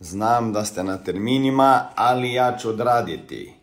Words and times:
Znam 0.00 0.52
da 0.52 0.64
ste 0.64 0.82
na 0.82 0.98
terminima, 0.98 1.88
ali 1.94 2.32
ja 2.32 2.58
ću 2.58 2.68
odraditi 2.68 3.54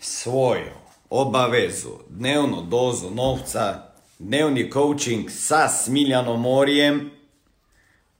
svoju 0.00 0.72
obavezu, 1.10 1.90
dnevnu 2.08 2.62
dozu 2.62 3.10
novca, 3.10 3.82
dnevni 4.18 4.70
coaching 4.72 5.30
sa 5.30 5.68
Smiljanom 5.68 6.40
Morijem, 6.40 7.10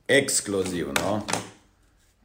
ekskluzivno, 0.08 1.20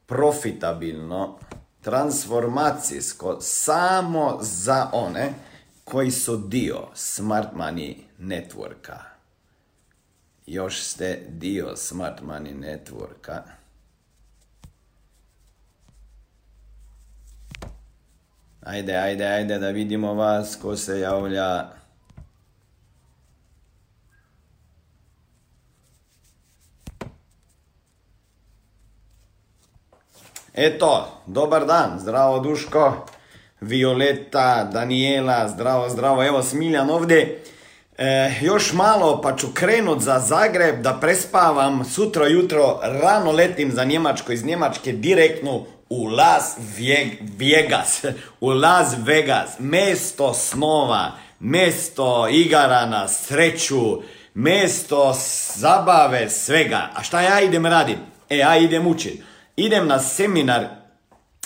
profitabilno, 0.05 1.37
transformacijsko, 1.81 3.37
samo 3.41 4.37
za 4.41 4.89
one 4.93 5.33
koji 5.83 6.11
su 6.11 6.37
dio 6.37 6.87
Smart 6.93 7.49
Money 7.55 7.95
Networka. 8.19 8.97
Još 10.45 10.83
ste 10.83 11.25
dio 11.29 11.75
Smart 11.75 12.21
Money 12.21 12.59
Networka. 12.59 13.41
Ajde, 18.65 18.95
ajde, 18.95 19.25
ajde 19.25 19.59
da 19.59 19.69
vidimo 19.69 20.13
vas 20.13 20.55
ko 20.61 20.75
se 20.75 20.99
javlja. 20.99 21.65
Eto, 30.53 31.21
dobar 31.25 31.65
dan, 31.65 31.99
zdravo 31.99 32.39
Duško, 32.39 33.05
Violeta, 33.61 34.69
Daniela, 34.73 35.47
zdravo, 35.49 35.89
zdravo, 35.89 36.23
evo 36.23 36.43
Smiljan 36.43 36.89
ovdje. 36.89 37.43
E, 37.97 38.31
još 38.41 38.73
malo 38.73 39.21
pa 39.21 39.35
ću 39.35 39.47
krenut 39.53 40.01
za 40.01 40.19
Zagreb 40.19 40.81
da 40.81 40.97
prespavam, 41.01 41.85
sutra 41.85 42.27
jutro 42.27 42.79
rano 42.83 43.31
letim 43.31 43.71
za 43.71 43.83
Njemačko, 43.83 44.31
iz 44.31 44.45
Njemačke 44.45 44.91
direktno 44.91 45.65
u 45.89 46.05
Las 46.05 46.57
Vegas, 47.37 48.05
u 48.39 48.49
Las 48.49 48.95
Vegas, 49.03 49.59
mesto 49.59 50.33
snova, 50.33 51.11
mesto 51.39 52.27
igara 52.27 52.85
na 52.85 53.07
sreću, 53.07 54.01
mesto 54.33 55.15
zabave, 55.55 56.29
svega. 56.29 56.89
A 56.95 57.03
šta 57.03 57.21
ja 57.21 57.41
idem 57.41 57.65
radit? 57.65 57.97
E, 58.29 58.37
ja 58.37 58.57
idem 58.57 58.87
učit. 58.87 59.21
Idem 59.55 59.87
na 59.87 59.99
seminar, 59.99 60.65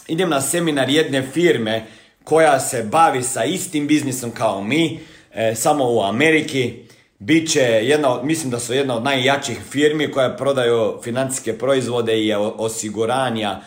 idem 0.07 0.29
na 0.29 0.41
seminar 0.41 0.89
jedne 0.89 1.21
firme 1.33 1.85
koja 2.23 2.59
se 2.59 2.83
bavi 2.83 3.23
sa 3.23 3.43
istim 3.43 3.87
biznisom 3.87 4.31
kao 4.31 4.63
mi, 4.63 4.99
e, 5.33 5.55
samo 5.55 5.91
u 5.91 6.01
Ameriki. 6.01 6.89
Biće 7.21 7.61
jedna, 7.61 8.23
mislim 8.23 8.51
da 8.51 8.59
su 8.59 8.73
jedna 8.73 8.95
od 8.95 9.03
najjačih 9.03 9.59
firmi 9.71 10.11
koja 10.11 10.35
prodaju 10.35 10.99
financijske 11.03 11.57
proizvode 11.57 12.17
i 12.17 12.33
osiguranja 12.57 13.61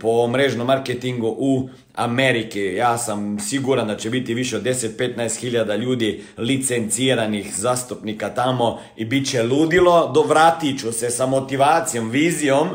po 0.00 0.28
mrežnom 0.28 0.66
marketingu 0.66 1.34
u 1.38 1.68
Amerike. 1.94 2.74
Ja 2.74 2.98
sam 2.98 3.40
siguran 3.40 3.86
da 3.86 3.96
će 3.96 4.10
biti 4.10 4.34
više 4.34 4.56
od 4.56 4.62
10-15 4.62 5.40
hiljada 5.40 5.76
ljudi 5.76 6.24
licenciranih 6.36 7.54
zastupnika 7.56 8.28
tamo 8.28 8.80
i 8.96 9.04
bit 9.04 9.30
će 9.30 9.42
ludilo. 9.42 10.12
Dovratit 10.14 10.80
ću 10.80 10.92
se 10.92 11.10
sa 11.10 11.26
motivacijom, 11.26 12.10
vizijom 12.10 12.68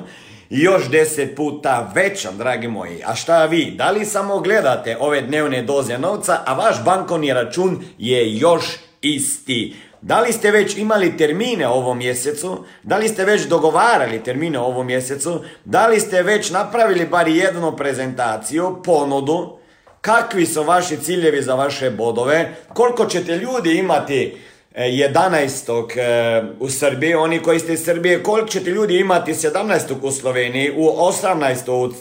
još 0.50 0.90
deset 0.90 1.36
puta 1.36 1.92
većom, 1.96 2.38
dragi 2.38 2.68
moji. 2.68 3.02
A 3.06 3.16
šta 3.16 3.46
vi? 3.46 3.74
Da 3.78 3.92
li 3.92 4.06
samo 4.06 4.40
gledate 4.40 4.98
ove 5.00 5.22
dnevne 5.22 5.64
doze 5.64 5.98
novca, 5.98 6.40
a 6.46 6.54
vaš 6.54 6.84
bankovni 6.86 7.34
račun 7.34 7.84
je 7.98 8.38
još 8.38 8.66
isti? 9.02 9.74
Da 10.06 10.20
li 10.20 10.34
ste 10.34 10.52
već 10.52 10.78
imali 10.78 11.18
termine 11.18 11.68
ovom 11.68 11.98
mjesecu? 11.98 12.66
Da 12.84 12.98
li 12.98 13.08
ste 13.08 13.26
već 13.26 13.42
dogovarali 13.42 14.24
termine 14.24 14.60
ovom 14.60 14.88
mjesecu? 14.88 15.44
Da 15.66 15.88
li 15.88 16.00
ste 16.00 16.24
već 16.24 16.52
napravili 16.52 17.06
bar 17.06 17.28
jednu 17.28 17.76
prezentaciju, 17.76 18.82
ponudu? 18.86 19.58
Kakvi 20.02 20.46
su 20.46 20.64
vaši 20.64 20.98
ciljevi 20.98 21.42
za 21.42 21.56
vaše 21.56 21.90
bodove? 21.92 22.56
Koliko 22.74 23.06
ćete 23.06 23.36
ljudi 23.36 23.78
imati 23.78 24.38
11. 24.76 25.98
E, 25.98 26.44
u 26.60 26.70
Srbiji, 26.70 27.14
oni 27.14 27.40
koji 27.40 27.60
ste 27.60 27.74
iz 27.74 27.84
Srbije, 27.84 28.24
koliko 28.24 28.48
ćete 28.48 28.70
ljudi 28.70 28.98
imati 28.98 29.34
17. 29.34 29.94
u 30.02 30.12
Sloveniji, 30.12 30.72
u 30.76 30.86
18. 30.86 31.72
u 31.72 31.94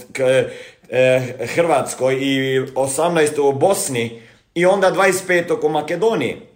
e, 0.89 1.21
Hrvatskoj 1.55 2.15
i 2.15 2.61
18. 2.61 3.41
u 3.41 3.53
Bosni 3.53 4.23
i 4.55 4.67
onda 4.67 4.93
25. 4.93 5.67
u 5.67 5.69
Makedoniji? 5.69 6.52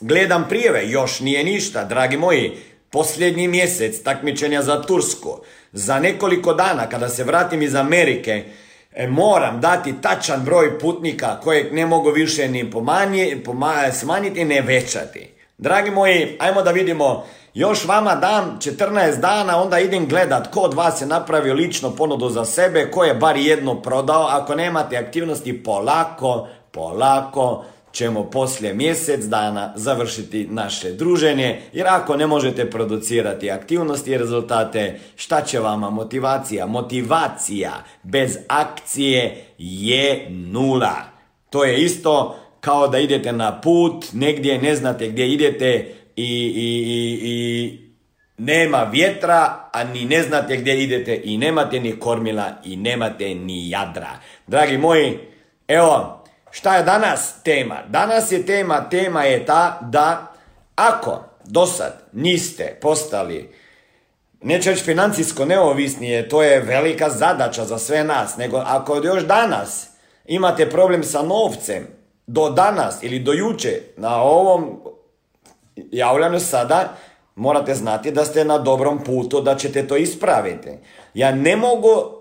Gledam 0.00 0.46
prijeve, 0.48 0.88
još 0.88 1.20
nije 1.20 1.44
ništa, 1.44 1.84
dragi 1.84 2.16
moji. 2.16 2.52
Posljednji 2.90 3.48
mjesec 3.48 4.02
takmičenja 4.02 4.62
za 4.62 4.82
Tursku. 4.82 5.38
Za 5.72 5.98
nekoliko 5.98 6.54
dana 6.54 6.86
kada 6.88 7.08
se 7.08 7.24
vratim 7.24 7.62
iz 7.62 7.74
Amerike, 7.74 8.44
e, 8.92 9.06
moram 9.06 9.60
dati 9.60 9.94
tačan 10.02 10.44
broj 10.44 10.78
putnika 10.78 11.40
kojeg 11.40 11.72
ne 11.72 11.86
mogu 11.86 12.10
više 12.10 12.48
ni 12.48 12.70
pomanje, 12.70 13.42
smanjiti, 13.92 14.44
ne 14.44 14.60
većati. 14.60 15.28
Dragi 15.58 15.90
moji, 15.90 16.36
ajmo 16.38 16.62
da 16.62 16.70
vidimo, 16.70 17.26
još 17.54 17.84
vama 17.84 18.14
dam 18.14 18.58
14 18.60 19.20
dana, 19.20 19.62
onda 19.62 19.78
idem 19.78 20.08
gledat 20.08 20.50
ko 20.50 20.60
od 20.60 20.74
vas 20.74 21.00
je 21.00 21.06
napravio 21.06 21.54
lično 21.54 21.90
ponudu 21.90 22.28
za 22.28 22.44
sebe, 22.44 22.90
ko 22.90 23.04
je 23.04 23.14
bar 23.14 23.36
jedno 23.36 23.82
prodao. 23.82 24.26
Ako 24.26 24.54
nemate 24.54 24.96
aktivnosti, 24.96 25.62
polako, 25.62 26.48
polako, 26.70 27.64
ćemo 27.92 28.30
poslije 28.30 28.74
mjesec 28.74 29.24
dana 29.24 29.72
završiti 29.76 30.46
naše 30.50 30.92
druženje, 30.92 31.60
jer 31.72 31.86
ako 31.88 32.16
ne 32.16 32.26
možete 32.26 32.70
producirati 32.70 33.50
aktivnosti 33.50 34.10
i 34.10 34.18
rezultate, 34.18 35.00
šta 35.16 35.42
će 35.42 35.58
vama 35.58 35.90
motivacija? 35.90 36.66
Motivacija 36.66 37.84
bez 38.02 38.38
akcije 38.48 39.44
je 39.58 40.26
nula. 40.30 40.96
To 41.50 41.64
je 41.64 41.84
isto 41.84 42.36
kao 42.60 42.88
da 42.88 42.98
idete 42.98 43.32
na 43.32 43.60
put, 43.60 44.04
negdje 44.12 44.62
ne 44.62 44.76
znate 44.76 45.08
gdje 45.08 45.32
idete 45.32 45.94
i, 46.16 46.52
i, 46.56 46.82
i, 46.86 47.18
i 47.22 47.90
nema 48.38 48.82
vjetra, 48.92 49.68
a 49.72 49.84
ni 49.84 50.04
ne 50.04 50.22
znate 50.22 50.56
gdje 50.56 50.82
idete 50.82 51.20
i 51.24 51.38
nemate 51.38 51.80
ni 51.80 51.92
kormila 51.92 52.52
i 52.64 52.76
nemate 52.76 53.34
ni 53.34 53.70
jadra. 53.70 54.10
Dragi 54.46 54.78
moji, 54.78 55.18
evo, 55.68 56.19
Šta 56.50 56.76
je 56.76 56.82
danas 56.82 57.34
tema? 57.42 57.76
Danas 57.88 58.32
je 58.32 58.46
tema, 58.46 58.88
tema 58.90 59.24
je 59.24 59.46
ta 59.46 59.78
da 59.82 60.32
ako 60.74 61.24
do 61.44 61.66
sad 61.66 62.02
niste 62.12 62.78
postali 62.80 63.54
neće 64.42 64.70
reći 64.70 64.84
financijsko 64.84 65.44
neovisnije, 65.44 66.28
to 66.28 66.42
je 66.42 66.60
velika 66.60 67.10
zadaća 67.10 67.64
za 67.64 67.78
sve 67.78 68.04
nas, 68.04 68.36
nego 68.36 68.56
ako 68.66 68.96
još 68.96 69.22
danas 69.22 69.88
imate 70.26 70.70
problem 70.70 71.04
sa 71.04 71.22
novcem, 71.22 71.86
do 72.26 72.50
danas 72.50 73.02
ili 73.02 73.18
do 73.18 73.32
juče 73.32 73.80
na 73.96 74.22
ovom 74.22 74.80
javljanju 75.76 76.40
sada, 76.40 76.96
morate 77.34 77.74
znati 77.74 78.10
da 78.10 78.24
ste 78.24 78.44
na 78.44 78.58
dobrom 78.58 79.04
putu, 79.04 79.40
da 79.40 79.56
ćete 79.56 79.86
to 79.86 79.96
ispraviti. 79.96 80.70
Ja 81.14 81.32
ne 81.32 81.56
mogu, 81.56 82.19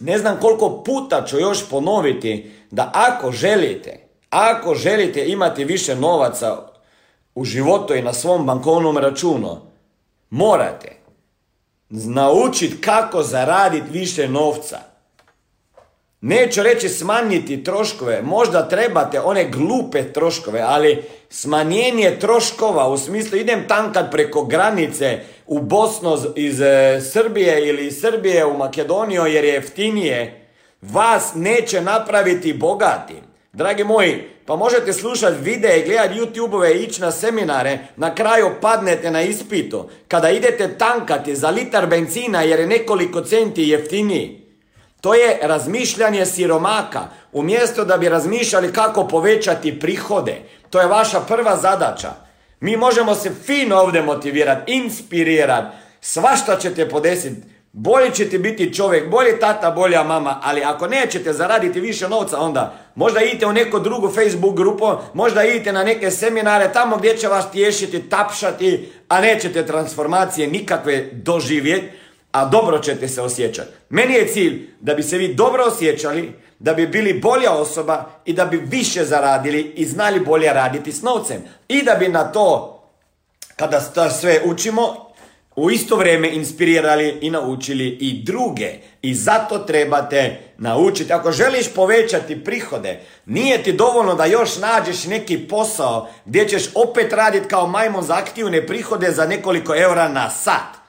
ne 0.00 0.18
znam 0.18 0.40
koliko 0.40 0.82
puta 0.82 1.24
ću 1.26 1.38
još 1.38 1.68
ponoviti, 1.70 2.50
da 2.70 2.90
ako 2.94 3.32
želite, 3.32 4.08
ako 4.30 4.74
želite 4.74 5.26
imati 5.26 5.64
više 5.64 5.96
novaca 5.96 6.68
u 7.34 7.44
životu 7.44 7.94
i 7.94 8.02
na 8.02 8.12
svom 8.12 8.46
bankovnom 8.46 8.98
računu, 8.98 9.60
morate 10.30 10.96
naučiti 11.88 12.80
kako 12.80 13.22
zaraditi 13.22 13.90
više 13.90 14.28
novca. 14.28 14.95
Neću 16.28 16.62
reći 16.62 16.88
smanjiti 16.88 17.64
troškove, 17.64 18.22
možda 18.22 18.68
trebate 18.68 19.20
one 19.20 19.44
glupe 19.44 20.12
troškove, 20.12 20.60
ali 20.60 21.02
smanjenje 21.30 22.16
troškova 22.20 22.88
u 22.88 22.98
smislu 22.98 23.38
idem 23.38 23.68
tankat 23.68 24.10
preko 24.10 24.44
granice 24.44 25.18
u 25.46 25.58
Bosnu 25.58 26.18
iz 26.36 26.60
e, 26.60 27.00
Srbije 27.12 27.68
ili 27.68 27.86
iz 27.86 28.00
Srbije 28.00 28.46
u 28.46 28.56
Makedoniju 28.56 29.26
jer 29.26 29.44
je 29.44 29.52
jeftinije, 29.52 30.48
vas 30.82 31.32
neće 31.34 31.80
napraviti 31.80 32.52
bogatim. 32.52 33.22
Dragi 33.52 33.84
moji, 33.84 34.24
pa 34.46 34.56
možete 34.56 34.92
slušati 34.92 35.42
videe, 35.42 35.84
gledati 35.84 36.20
YouTube-ove 36.20 36.74
ići 36.74 37.00
na 37.00 37.10
seminare, 37.10 37.78
na 37.96 38.14
kraju 38.14 38.50
padnete 38.60 39.10
na 39.10 39.22
ispitu. 39.22 39.88
Kada 40.08 40.30
idete 40.30 40.78
tankati 40.78 41.36
za 41.36 41.50
litar 41.50 41.86
benzina 41.86 42.42
jer 42.42 42.60
je 42.60 42.66
nekoliko 42.66 43.20
centi 43.20 43.68
jeftiniji. 43.68 44.45
To 45.06 45.14
je 45.14 45.38
razmišljanje 45.42 46.26
siromaka. 46.26 47.00
Umjesto 47.32 47.84
da 47.84 47.96
bi 47.96 48.08
razmišljali 48.08 48.72
kako 48.72 49.08
povećati 49.08 49.80
prihode. 49.80 50.42
To 50.70 50.80
je 50.80 50.86
vaša 50.86 51.20
prva 51.20 51.56
zadaća. 51.56 52.12
Mi 52.60 52.76
možemo 52.76 53.14
se 53.14 53.30
fino 53.44 53.76
ovdje 53.76 54.02
motivirati, 54.02 54.72
inspirirati. 54.72 55.76
Svašta 56.00 56.56
ćete 56.56 56.88
podesiti. 56.88 57.42
Bolje 57.72 58.10
ćete 58.10 58.38
biti 58.38 58.74
čovjek, 58.74 59.10
bolje 59.10 59.40
tata, 59.40 59.70
bolja 59.70 60.02
mama, 60.02 60.40
ali 60.42 60.62
ako 60.64 60.86
nećete 60.86 61.32
zaraditi 61.32 61.80
više 61.80 62.08
novca, 62.08 62.40
onda 62.40 62.74
možda 62.94 63.20
idete 63.20 63.46
u 63.46 63.52
neku 63.52 63.78
drugu 63.78 64.08
Facebook 64.08 64.56
grupu, 64.56 64.86
možda 65.14 65.44
idete 65.44 65.72
na 65.72 65.84
neke 65.84 66.10
seminare, 66.10 66.72
tamo 66.72 66.96
gdje 66.96 67.16
će 67.16 67.28
vas 67.28 67.50
tješiti, 67.50 68.08
tapšati, 68.08 68.92
a 69.08 69.20
nećete 69.20 69.66
transformacije 69.66 70.48
nikakve 70.48 71.10
doživjeti 71.12 72.05
a 72.36 72.44
dobro 72.44 72.78
ćete 72.78 73.08
se 73.08 73.22
osjećati. 73.22 73.70
Meni 73.88 74.14
je 74.14 74.28
cilj 74.28 74.68
da 74.80 74.94
bi 74.94 75.02
se 75.02 75.18
vi 75.18 75.34
dobro 75.34 75.64
osjećali, 75.64 76.32
da 76.58 76.74
bi 76.74 76.86
bili 76.86 77.20
bolja 77.20 77.52
osoba 77.52 78.10
i 78.24 78.32
da 78.32 78.44
bi 78.44 78.56
više 78.56 79.04
zaradili 79.04 79.60
i 79.76 79.84
znali 79.84 80.20
bolje 80.20 80.52
raditi 80.52 80.92
s 80.92 81.02
novcem. 81.02 81.42
I 81.68 81.82
da 81.82 81.94
bi 81.94 82.08
na 82.08 82.24
to, 82.24 82.82
kada 83.56 83.80
sve 84.10 84.40
učimo, 84.44 85.06
u 85.56 85.70
isto 85.70 85.96
vrijeme 85.96 86.30
inspirirali 86.30 87.18
i 87.20 87.30
naučili 87.30 87.88
i 87.88 88.22
druge. 88.22 88.72
I 89.02 89.14
zato 89.14 89.58
trebate 89.58 90.40
naučiti. 90.58 91.12
Ako 91.12 91.32
želiš 91.32 91.74
povećati 91.74 92.44
prihode, 92.44 93.00
nije 93.26 93.62
ti 93.62 93.72
dovoljno 93.72 94.14
da 94.14 94.24
još 94.24 94.58
nađeš 94.58 95.04
neki 95.04 95.38
posao 95.38 96.08
gdje 96.24 96.48
ćeš 96.48 96.70
opet 96.74 97.12
raditi 97.12 97.48
kao 97.48 97.66
majmon 97.66 98.02
za 98.02 98.14
aktivne 98.14 98.66
prihode 98.66 99.10
za 99.10 99.26
nekoliko 99.26 99.76
eura 99.76 100.08
na 100.08 100.30
sat. 100.30 100.85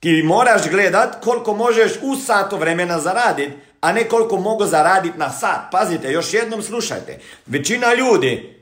Ti 0.00 0.22
moraš 0.22 0.70
gledat 0.70 1.24
koliko 1.24 1.54
možeš 1.54 1.92
u 2.02 2.16
satu 2.16 2.56
vremena 2.56 2.98
zaraditi, 2.98 3.52
a 3.80 3.92
ne 3.92 4.08
koliko 4.08 4.36
mogu 4.36 4.66
zaraditi 4.66 5.18
na 5.18 5.30
sat. 5.30 5.60
Pazite, 5.70 6.12
još 6.12 6.34
jednom 6.34 6.62
slušajte. 6.62 7.18
Većina 7.46 7.94
ljudi 7.94 8.58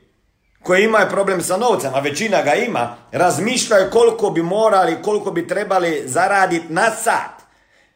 koji 0.63 0.85
imaju 0.85 1.07
problem 1.11 1.43
sa 1.43 1.57
novcem, 1.57 1.95
a 1.95 2.01
većina 2.01 2.43
ga 2.43 2.55
ima, 2.55 2.97
razmišljaju 3.13 3.91
koliko 3.91 4.31
bi 4.31 4.43
morali, 4.43 5.03
koliko 5.03 5.31
bi 5.31 5.49
trebali 5.49 6.03
zaraditi 6.07 6.67
na 6.69 6.91
sat. 6.91 7.37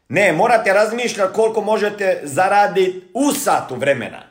Ne, 0.09 0.33
morate 0.33 0.73
razmišljati 0.73 1.35
koliko 1.35 1.61
možete 1.61 2.21
zaraditi 2.25 3.11
u 3.15 3.33
satu 3.33 3.75
vremena. 3.75 4.23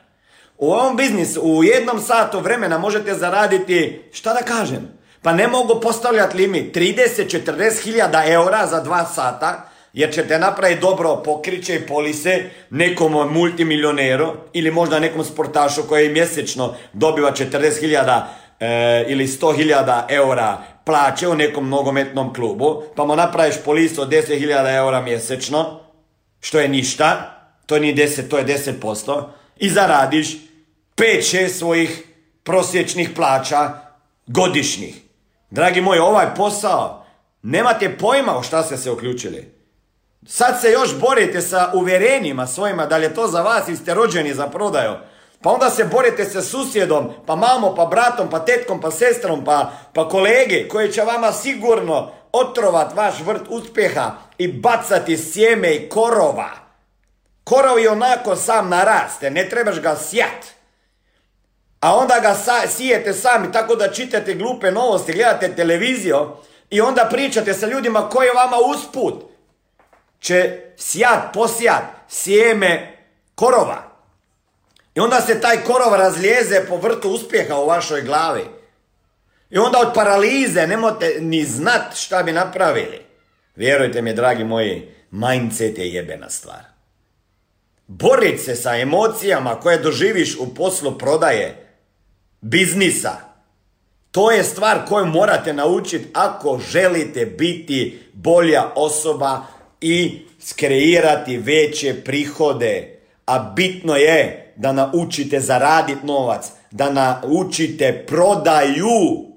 U 0.58 0.72
ovom 0.72 0.96
biznisu, 0.96 1.40
u 1.42 1.64
jednom 1.64 2.00
satu 2.00 2.40
vremena 2.40 2.78
možete 2.78 3.14
zaraditi, 3.14 4.02
šta 4.12 4.34
da 4.34 4.40
kažem, 4.40 4.99
pa 5.22 5.32
ne 5.32 5.48
mogu 5.48 5.80
postavljati 5.80 6.36
limit 6.36 6.76
30-40 6.76 7.82
hiljada 7.82 8.24
eura 8.26 8.66
za 8.66 8.80
dva 8.80 9.04
sata, 9.04 9.70
jer 9.92 10.14
ćete 10.14 10.38
napraviti 10.38 10.80
dobro 10.80 11.22
pokriće 11.24 11.74
i 11.76 11.86
polise 11.86 12.50
nekom 12.70 13.32
multimilioneru 13.32 14.32
ili 14.52 14.70
možda 14.70 14.98
nekom 14.98 15.24
sportašu 15.24 15.82
koji 15.82 16.08
mjesečno 16.08 16.74
dobiva 16.92 17.32
40 17.32 17.80
hiljada 17.80 18.28
e, 18.60 19.04
ili 19.08 19.26
100 19.26 19.56
hiljada 19.56 20.06
eura 20.10 20.58
plaće 20.84 21.28
u 21.28 21.34
nekom 21.34 21.68
nogometnom 21.68 22.34
klubu, 22.34 22.82
pa 22.96 23.04
mu 23.04 23.16
napraviš 23.16 23.54
polisu 23.64 24.02
od 24.02 24.08
10 24.08 24.38
hiljada 24.38 24.70
eura 24.70 25.00
mjesečno, 25.00 25.80
što 26.40 26.60
je 26.60 26.68
ništa, 26.68 27.36
to 27.66 27.78
ni 27.78 27.94
10, 27.94 28.28
to 28.28 28.38
je 28.38 28.46
10%, 28.46 29.22
i 29.56 29.70
zaradiš 29.70 30.36
5-6 30.96 31.48
svojih 31.48 32.02
prosječnih 32.44 33.10
plaća 33.16 33.70
godišnjih. 34.26 35.09
Dragi 35.50 35.80
moji, 35.80 36.00
ovaj 36.00 36.34
posao, 36.36 37.04
nemate 37.42 37.96
pojma 37.98 38.36
o 38.36 38.42
šta 38.42 38.62
ste 38.62 38.76
se 38.76 38.90
uključili. 38.90 39.54
Sad 40.26 40.60
se 40.60 40.70
još 40.70 41.00
borite 41.00 41.40
sa 41.40 41.70
uvjerenjima 41.74 42.46
svojima 42.46 42.86
da 42.86 42.96
li 42.96 43.04
je 43.04 43.14
to 43.14 43.26
za 43.26 43.42
vas 43.42 43.68
i 43.68 43.76
ste 43.76 43.94
rođeni 43.94 44.34
za 44.34 44.46
prodaju. 44.46 44.92
Pa 45.42 45.50
onda 45.50 45.70
se 45.70 45.84
borite 45.84 46.24
sa 46.24 46.42
susjedom, 46.42 47.10
pa 47.26 47.36
mamom, 47.36 47.74
pa 47.76 47.86
bratom, 47.86 48.30
pa 48.30 48.38
tetkom, 48.38 48.80
pa 48.80 48.90
sestrom, 48.90 49.44
pa, 49.44 49.72
pa 49.94 50.08
kolege 50.08 50.68
koji 50.68 50.92
će 50.92 51.02
vama 51.02 51.32
sigurno 51.32 52.10
otrovat 52.32 52.96
vaš 52.96 53.14
vrt 53.20 53.42
uspjeha 53.48 54.12
i 54.38 54.48
bacati 54.48 55.18
sjeme 55.18 55.74
i 55.74 55.88
korova. 55.88 56.50
Korov 57.44 57.78
je 57.78 57.90
onako 57.90 58.36
sam 58.36 58.68
naraste, 58.68 59.30
ne 59.30 59.48
trebaš 59.48 59.80
ga 59.80 59.96
sjat. 59.96 60.59
A 61.80 61.96
onda 61.96 62.20
ga 62.22 62.34
sa, 62.34 62.68
sijete 62.68 63.12
sami 63.12 63.52
tako 63.52 63.76
da 63.76 63.92
čitate 63.92 64.34
glupe 64.34 64.70
novosti, 64.70 65.12
gledate 65.12 65.54
televiziju 65.56 66.28
i 66.70 66.80
onda 66.80 67.08
pričate 67.10 67.54
sa 67.54 67.66
ljudima 67.66 68.08
koji 68.08 68.28
vama 68.28 68.56
usput 68.56 69.30
će 70.20 70.60
sjat, 70.76 71.34
posjat, 71.34 71.82
sjeme 72.08 72.96
korova. 73.34 73.90
I 74.94 75.00
onda 75.00 75.20
se 75.20 75.40
taj 75.40 75.64
korov 75.64 75.94
razlijeze 75.94 76.64
po 76.68 76.76
vrtu 76.76 77.10
uspjeha 77.10 77.56
u 77.56 77.66
vašoj 77.66 78.02
glavi. 78.02 78.44
I 79.50 79.58
onda 79.58 79.78
od 79.78 79.94
paralize 79.94 80.66
nemate 80.66 81.16
ni 81.20 81.44
znat 81.44 81.96
šta 81.96 82.22
bi 82.22 82.32
napravili. 82.32 83.06
Vjerujte 83.56 84.02
mi, 84.02 84.14
dragi 84.14 84.44
moji, 84.44 84.94
mindset 85.10 85.78
je 85.78 85.92
jebena 85.92 86.30
stvar. 86.30 86.60
Borit 87.86 88.44
se 88.44 88.56
sa 88.56 88.76
emocijama 88.76 89.60
koje 89.60 89.78
doživiš 89.78 90.36
u 90.36 90.54
poslu 90.54 90.98
prodaje 90.98 91.69
biznisa. 92.40 93.16
To 94.10 94.30
je 94.30 94.44
stvar 94.44 94.78
koju 94.88 95.06
morate 95.06 95.52
naučiti 95.52 96.08
ako 96.14 96.60
želite 96.70 97.26
biti 97.26 97.98
bolja 98.12 98.64
osoba 98.74 99.46
i 99.80 100.18
skreirati 100.40 101.36
veće 101.36 102.04
prihode. 102.04 103.00
A 103.26 103.38
bitno 103.38 103.96
je 103.96 104.52
da 104.56 104.72
naučite 104.72 105.40
zaraditi 105.40 106.06
novac, 106.06 106.46
da 106.70 106.90
naučite 106.90 108.04
prodaju. 108.06 109.30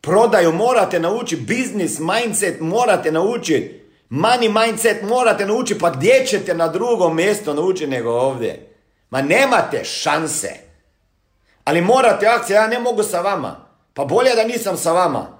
Prodaju 0.00 0.52
morate 0.52 1.00
naučiti, 1.00 1.42
biznis 1.42 1.98
mindset 1.98 2.60
morate 2.60 3.12
naučiti, 3.12 3.80
money 4.10 4.66
mindset 4.66 5.02
morate 5.02 5.46
naučiti, 5.46 5.80
pa 5.80 5.90
gdje 5.90 6.26
ćete 6.26 6.54
na 6.54 6.68
drugom 6.68 7.16
mjestu 7.16 7.54
naučiti 7.54 7.90
nego 7.90 8.10
ovdje? 8.10 8.70
Ma 9.10 9.22
nemate 9.22 9.84
šanse. 9.84 10.63
Ali 11.64 11.80
morate 11.80 12.26
akcija, 12.26 12.62
ja 12.62 12.68
ne 12.68 12.78
mogu 12.78 13.02
sa 13.02 13.20
vama. 13.20 13.56
Pa 13.94 14.04
bolje 14.04 14.34
da 14.34 14.44
nisam 14.44 14.76
sa 14.76 14.92
vama. 14.92 15.38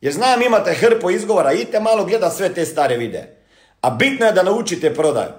Jer 0.00 0.12
znam 0.12 0.42
imate 0.42 0.74
hrpu 0.74 1.10
izgovora, 1.10 1.52
idite 1.52 1.80
malo 1.80 2.04
gleda 2.04 2.30
sve 2.30 2.54
te 2.54 2.64
stare 2.64 2.96
vide. 2.96 3.36
A 3.80 3.90
bitno 3.90 4.26
je 4.26 4.32
da 4.32 4.42
naučite 4.42 4.94
prodaju. 4.94 5.30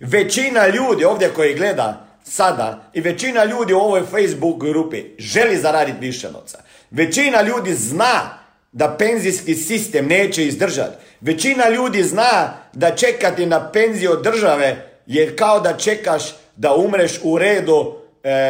Većina 0.00 0.66
ljudi 0.66 1.04
ovdje 1.04 1.28
koji 1.34 1.54
gleda 1.54 2.06
sada 2.24 2.90
i 2.94 3.00
većina 3.00 3.44
ljudi 3.44 3.72
u 3.72 3.78
ovoj 3.78 4.02
Facebook 4.02 4.60
grupi 4.60 5.04
želi 5.18 5.56
zaraditi 5.56 6.06
više 6.06 6.30
novca. 6.30 6.58
Većina 6.90 7.42
ljudi 7.42 7.74
zna 7.74 8.38
da 8.72 8.96
penzijski 8.98 9.54
sistem 9.54 10.06
neće 10.06 10.46
izdržati. 10.46 10.96
Većina 11.20 11.68
ljudi 11.68 12.02
zna 12.02 12.54
da 12.72 12.96
čekati 12.96 13.46
na 13.46 13.72
penziju 13.72 14.16
države 14.22 14.90
je 15.06 15.36
kao 15.36 15.60
da 15.60 15.76
čekaš 15.76 16.22
da 16.56 16.74
umreš 16.74 17.20
u 17.22 17.38
redu 17.38 17.97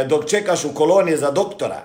dok 0.07 0.27
čekaš 0.27 0.65
u 0.65 0.75
koloniji 0.75 1.17
za 1.17 1.31
doktora. 1.31 1.83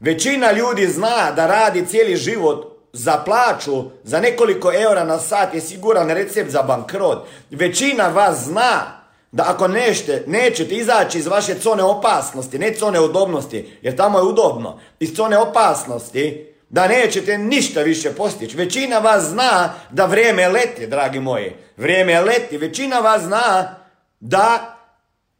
Većina 0.00 0.52
ljudi 0.52 0.86
zna 0.86 1.32
da 1.36 1.46
radi 1.46 1.86
cijeli 1.86 2.16
život 2.16 2.76
za 2.92 3.22
plaću, 3.24 3.84
za 4.04 4.20
nekoliko 4.20 4.72
eura 4.72 5.04
na 5.04 5.18
sat 5.18 5.54
je 5.54 5.60
siguran 5.60 6.10
recept 6.10 6.50
za 6.50 6.62
bankrot. 6.62 7.26
Većina 7.50 8.08
vas 8.08 8.36
zna 8.44 8.96
da 9.32 9.44
ako 9.48 9.68
nešte, 9.68 10.24
nećete 10.26 10.74
izaći 10.74 11.18
iz 11.18 11.26
vaše 11.26 11.54
cone 11.54 11.82
opasnosti, 11.82 12.58
ne 12.58 12.74
cone 12.74 13.00
udobnosti, 13.00 13.78
jer 13.82 13.96
tamo 13.96 14.18
je 14.18 14.24
udobno, 14.24 14.80
iz 15.00 15.16
cone 15.16 15.38
opasnosti, 15.38 16.52
da 16.68 16.88
nećete 16.88 17.38
ništa 17.38 17.82
više 17.82 18.12
postići. 18.12 18.56
Većina 18.56 18.98
vas 18.98 19.24
zna 19.24 19.74
da 19.90 20.06
vrijeme 20.06 20.48
leti, 20.48 20.86
dragi 20.86 21.20
moji. 21.20 21.56
Vrijeme 21.76 22.20
leti. 22.20 22.58
Većina 22.58 22.98
vas 22.98 23.22
zna 23.22 23.74
da 24.20 24.76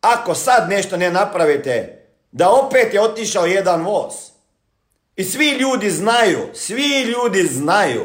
ako 0.01 0.35
sad 0.35 0.69
nešto 0.69 0.97
ne 0.97 1.11
napravite, 1.11 1.96
da 2.37 2.51
opet 2.51 2.95
je 2.95 3.01
otišao 3.01 3.47
jedan 3.47 3.83
voz. 3.83 4.13
I 5.17 5.25
svi 5.25 5.51
ljudi 5.51 5.91
znaju, 5.91 6.39
svi 6.55 7.03
ljudi 7.03 7.43
znaju 7.43 8.05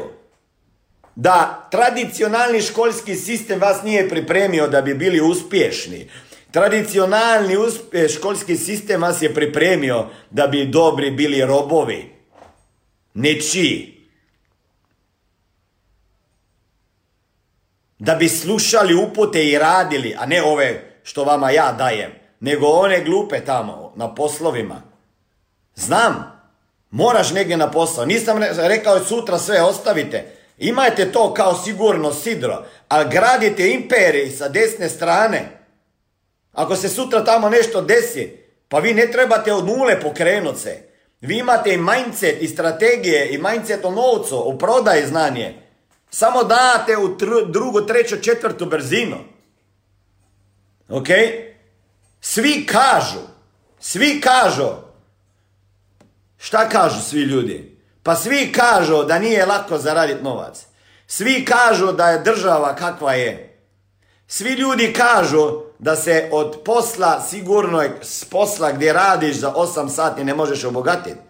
da 1.14 1.68
tradicionalni 1.70 2.62
školski 2.62 3.14
sistem 3.14 3.60
vas 3.60 3.82
nije 3.82 4.08
pripremio 4.08 4.68
da 4.68 4.82
bi 4.82 4.94
bili 4.94 5.20
uspješni. 5.20 6.10
Tradicionalni 6.50 7.56
školski 8.16 8.56
sistem 8.56 9.02
vas 9.02 9.22
je 9.22 9.34
pripremio 9.34 10.06
da 10.30 10.46
bi 10.46 10.66
dobri 10.66 11.10
bili 11.10 11.44
robovi. 11.44 12.12
Nečiji. 13.14 14.08
Da 17.98 18.14
bi 18.14 18.28
slušali 18.28 18.94
upute 18.94 19.48
i 19.48 19.58
radili, 19.58 20.14
a 20.18 20.26
ne 20.26 20.42
ove 20.42 21.00
što 21.02 21.24
vama 21.24 21.50
ja 21.50 21.72
dajem, 21.72 22.10
nego 22.40 22.66
one 22.66 23.04
glupe 23.04 23.44
tamo 23.44 23.81
na 23.94 24.14
poslovima. 24.14 24.82
Znam, 25.74 26.40
moraš 26.90 27.32
negdje 27.32 27.56
na 27.56 27.70
posao. 27.70 28.04
Nisam 28.04 28.38
rekao 28.56 29.04
sutra 29.04 29.38
sve 29.38 29.62
ostavite. 29.62 30.36
Imajte 30.58 31.12
to 31.12 31.34
kao 31.34 31.54
sigurno 31.54 32.12
sidro, 32.12 32.64
ali 32.88 33.10
gradite 33.10 33.70
imperij 33.70 34.30
sa 34.30 34.48
desne 34.48 34.88
strane. 34.88 35.58
Ako 36.52 36.76
se 36.76 36.88
sutra 36.88 37.24
tamo 37.24 37.48
nešto 37.48 37.80
desi, 37.80 38.38
pa 38.68 38.78
vi 38.78 38.94
ne 38.94 39.10
trebate 39.10 39.52
od 39.52 39.66
nule 39.66 40.00
pokrenuti 40.00 40.60
se. 40.60 40.82
Vi 41.20 41.38
imate 41.38 41.74
i 41.74 41.78
mindset 41.78 42.42
i 42.42 42.48
strategije 42.48 43.34
i 43.34 43.38
mindset 43.38 43.84
o 43.84 43.90
novcu, 43.90 44.48
o 44.48 44.58
prodaji 44.58 45.06
znanje. 45.06 45.54
Samo 46.10 46.44
date 46.44 46.96
u 46.96 47.16
drugu, 47.46 47.80
treću, 47.80 48.16
četvrtu 48.22 48.66
brzinu. 48.66 49.16
Ok? 50.88 51.06
Svi 52.20 52.66
kažu, 52.66 53.18
svi 53.82 54.20
kažu. 54.20 54.68
Šta 56.38 56.68
kažu 56.68 57.00
svi 57.00 57.20
ljudi? 57.20 57.78
Pa 58.02 58.14
svi 58.16 58.52
kažu 58.52 59.04
da 59.04 59.18
nije 59.18 59.46
lako 59.46 59.78
zaraditi 59.78 60.22
novac. 60.22 60.66
Svi 61.06 61.44
kažu 61.44 61.92
da 61.92 62.08
je 62.08 62.22
država 62.22 62.74
kakva 62.74 63.12
je. 63.12 63.58
Svi 64.26 64.50
ljudi 64.50 64.92
kažu 64.92 65.60
da 65.78 65.96
se 65.96 66.28
od 66.32 66.60
posla 66.64 67.20
sigurno 67.20 67.82
s 68.02 68.24
posla 68.24 68.72
gdje 68.72 68.92
radiš 68.92 69.36
za 69.36 69.52
8 69.52 69.88
sati 69.88 70.24
ne 70.24 70.34
možeš 70.34 70.64
obogatiti. 70.64 71.20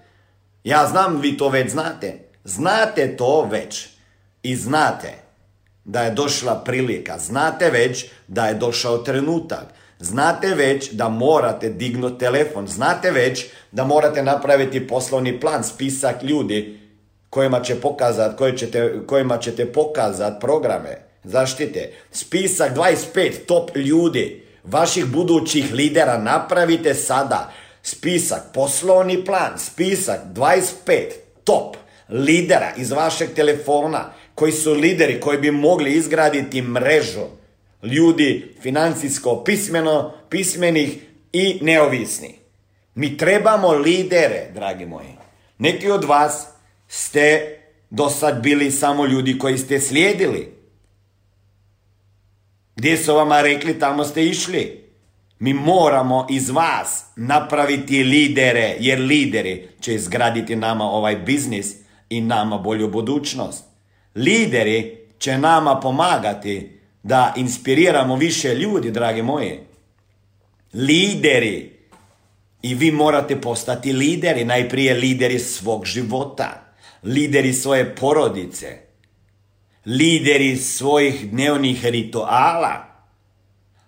Ja 0.64 0.86
znam, 0.86 1.20
vi 1.20 1.36
to 1.36 1.48
već 1.48 1.70
znate. 1.70 2.28
Znate 2.44 3.16
to 3.16 3.48
već. 3.50 3.88
I 4.42 4.56
znate 4.56 5.12
da 5.84 6.02
je 6.02 6.10
došla 6.10 6.62
prilika. 6.64 7.18
Znate 7.18 7.70
već 7.70 8.06
da 8.28 8.46
je 8.46 8.54
došao 8.54 8.98
trenutak. 8.98 9.64
Znate 10.02 10.54
već 10.54 10.90
da 10.92 11.08
morate 11.08 11.68
dignuti 11.68 12.18
telefon. 12.18 12.66
Znate 12.68 13.10
već 13.10 13.46
da 13.72 13.84
morate 13.84 14.22
napraviti 14.22 14.86
poslovni 14.86 15.40
plan, 15.40 15.64
spisak 15.64 16.22
ljudi 16.22 16.78
kojima 17.30 17.60
će 17.60 17.74
pokazati, 17.74 18.36
koje 18.36 18.56
ćete, 18.56 18.92
kojima 19.06 19.38
ćete 19.38 19.72
pokazati 19.72 20.40
programe 20.40 20.98
zaštite. 21.24 21.92
Spisak 22.12 22.76
25 22.76 23.32
top 23.46 23.76
ljudi, 23.76 24.42
vaših 24.64 25.06
budućih 25.06 25.72
lidera 25.72 26.18
napravite 26.18 26.94
sada. 26.94 27.52
Spisak, 27.82 28.42
poslovni 28.54 29.24
plan, 29.24 29.58
spisak 29.58 30.20
25 30.34 30.64
top 31.44 31.76
lidera 32.08 32.72
iz 32.76 32.90
vašeg 32.90 33.34
telefona 33.34 34.12
koji 34.34 34.52
su 34.52 34.72
lideri 34.72 35.20
koji 35.20 35.38
bi 35.38 35.50
mogli 35.50 35.92
izgraditi 35.92 36.62
mrežu 36.62 37.41
ljudi 37.82 38.54
financijsko 38.60 39.42
pismeno, 39.44 40.12
pismenih 40.30 40.98
i 41.32 41.58
neovisni. 41.62 42.34
Mi 42.94 43.16
trebamo 43.16 43.72
lidere, 43.72 44.50
dragi 44.54 44.86
moji. 44.86 45.16
Neki 45.58 45.90
od 45.90 46.04
vas 46.04 46.46
ste 46.88 47.58
do 47.90 48.08
sad 48.08 48.42
bili 48.42 48.70
samo 48.70 49.06
ljudi 49.06 49.38
koji 49.38 49.58
ste 49.58 49.80
slijedili. 49.80 50.52
Gdje 52.76 52.96
su 52.96 53.14
vama 53.14 53.40
rekli, 53.40 53.78
tamo 53.78 54.04
ste 54.04 54.26
išli. 54.26 54.82
Mi 55.38 55.54
moramo 55.54 56.26
iz 56.30 56.50
vas 56.50 57.04
napraviti 57.16 58.02
lidere, 58.02 58.76
jer 58.80 59.00
lideri 59.00 59.68
će 59.80 59.94
izgraditi 59.94 60.56
nama 60.56 60.84
ovaj 60.84 61.16
biznis 61.16 61.74
i 62.08 62.20
nama 62.20 62.58
bolju 62.58 62.88
budućnost. 62.88 63.64
Lideri 64.14 64.98
će 65.18 65.38
nama 65.38 65.80
pomagati 65.80 66.81
da 67.02 67.34
inspiriramo 67.36 68.16
više 68.16 68.54
ljudi, 68.54 68.90
dragi 68.90 69.22
moji. 69.22 69.60
Lideri. 70.72 71.72
I 72.62 72.74
vi 72.74 72.92
morate 72.92 73.40
postati 73.40 73.92
lideri, 73.92 74.44
najprije 74.44 74.94
lideri 74.94 75.38
svog 75.38 75.84
života, 75.84 76.74
lideri 77.02 77.52
svoje 77.52 77.96
porodice, 77.96 78.78
lideri 79.86 80.56
svojih 80.56 81.30
dnevnih 81.30 81.86
rituala. 81.86 82.92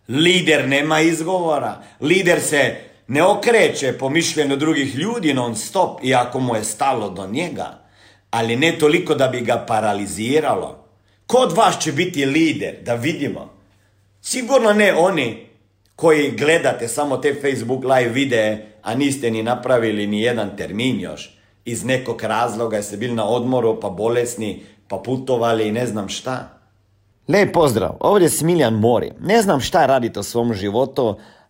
Lider 0.09 0.69
nema 0.69 1.01
izgovora, 1.01 1.83
lider 2.01 2.41
se 2.41 2.77
ne 3.07 3.23
okreće 3.23 3.93
po 3.99 4.09
mišljenju 4.09 4.57
drugih 4.57 4.95
ljudi 4.95 5.35
non 5.35 5.57
stop, 5.57 6.05
iako 6.05 6.41
mu 6.41 6.55
je 6.55 6.65
stalo 6.65 7.11
do 7.11 7.27
njega, 7.27 7.85
ali 8.31 8.57
ne 8.57 8.79
toliko 8.79 9.15
da 9.15 9.29
bi 9.29 9.41
ga 9.41 9.65
paraliziralo. 9.69 10.84
Kod 11.27 11.53
vas 11.53 11.79
će 11.79 11.93
biti 11.93 12.25
lider, 12.25 12.75
da 12.83 12.95
vidimo. 12.95 13.51
Sigurno 14.21 14.73
ne 14.73 14.95
oni 14.95 15.47
koji 15.97 16.31
gledate 16.31 16.89
samo 16.89 17.17
te 17.17 17.35
Facebook 17.35 17.85
live 17.85 18.09
videe, 18.09 18.67
a 18.83 18.95
niste 18.95 19.31
ni 19.31 19.43
napravili 19.43 20.07
ni 20.07 20.23
jedan 20.23 20.57
termin 20.57 21.01
još. 21.01 21.39
Iz 21.65 21.85
nekog 21.85 22.23
razloga 22.23 22.83
ste 22.83 22.97
bili 22.97 23.15
na 23.15 23.29
odmoru, 23.29 23.81
pa 23.81 23.91
bolesni, 23.91 24.63
pa 24.89 24.97
putovali 24.97 25.69
i 25.69 25.73
ne 25.73 25.87
znam 25.87 26.09
šta. 26.09 26.49
Lijep 27.29 27.53
pozdrav, 27.53 27.97
ovdje 28.01 28.27
je 28.27 28.31
Smiljan 28.31 28.75
Mori. 28.75 29.13
Ne 29.21 29.43
znam 29.43 29.61
šta 29.61 29.87
radite 29.87 30.21
u 30.21 30.23
svom 30.23 30.55
životu, 30.55 31.17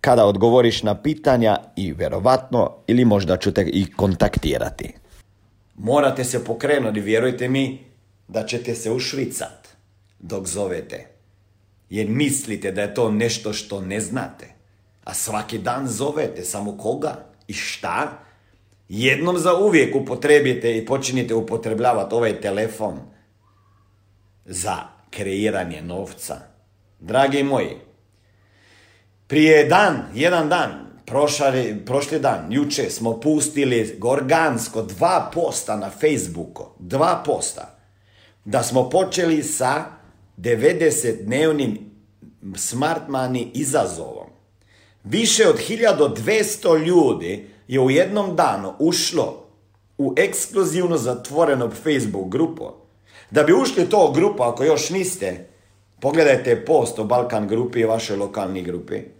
kada 0.00 0.26
odgovoriš 0.26 0.82
na 0.82 1.02
pitanja 1.02 1.58
i 1.76 1.92
vjerovatno 1.92 2.76
ili 2.86 3.04
možda 3.04 3.36
ću 3.36 3.52
te 3.52 3.62
i 3.62 3.86
kontaktirati. 3.96 4.94
Morate 5.76 6.24
se 6.24 6.44
pokrenuti, 6.44 7.00
vjerujte 7.00 7.48
mi 7.48 7.78
da 8.28 8.46
ćete 8.46 8.74
se 8.74 8.90
ušvicat 8.90 9.68
dok 10.18 10.46
zovete. 10.46 11.06
Jer 11.90 12.08
mislite 12.08 12.72
da 12.72 12.82
je 12.82 12.94
to 12.94 13.10
nešto 13.10 13.52
što 13.52 13.80
ne 13.80 14.00
znate. 14.00 14.46
A 15.04 15.14
svaki 15.14 15.58
dan 15.58 15.88
zovete, 15.88 16.44
samo 16.44 16.78
koga 16.78 17.26
i 17.48 17.52
šta? 17.52 18.18
Jednom 18.88 19.38
za 19.38 19.54
uvijek 19.54 19.96
upotrebite 19.96 20.76
i 20.76 20.86
počinite 20.86 21.34
upotrebljavati 21.34 22.14
ovaj 22.14 22.40
telefon 22.40 22.98
za 24.44 24.76
kreiranje 25.10 25.82
novca. 25.82 26.36
Dragi 27.00 27.42
moji, 27.42 27.76
prije 29.30 29.64
dan, 29.64 30.02
jedan 30.14 30.48
dan, 30.48 30.70
prošli, 31.06 31.82
prošli 31.86 32.18
dan, 32.18 32.46
juče 32.50 32.90
smo 32.90 33.20
pustili 33.20 33.98
organsko 34.02 34.82
dva 34.82 35.30
posta 35.34 35.76
na 35.76 35.90
Facebooku, 35.90 36.64
dva 36.78 37.22
posta, 37.26 37.78
da 38.44 38.62
smo 38.62 38.90
počeli 38.90 39.42
sa 39.42 39.84
90-dnevnim 40.36 41.76
smart 42.56 43.02
money 43.08 43.50
izazovom. 43.54 44.26
Više 45.04 45.48
od 45.48 45.58
1200 45.68 46.84
ljudi 46.86 47.48
je 47.68 47.80
u 47.80 47.90
jednom 47.90 48.36
danu 48.36 48.74
ušlo 48.78 49.46
u 49.98 50.14
ekskluzivno 50.16 50.96
zatvorenu 50.96 51.70
Facebook 51.70 52.28
grupu. 52.28 52.64
Da 53.30 53.42
bi 53.42 53.52
ušli 53.52 53.88
to 53.88 54.12
grupu, 54.12 54.42
ako 54.42 54.64
još 54.64 54.90
niste, 54.90 55.48
pogledajte 56.00 56.64
post 56.64 56.98
o 56.98 57.04
Balkan 57.04 57.48
grupi 57.48 57.80
i 57.80 57.84
vašoj 57.84 58.16
lokalni 58.16 58.62
grupi 58.62 59.19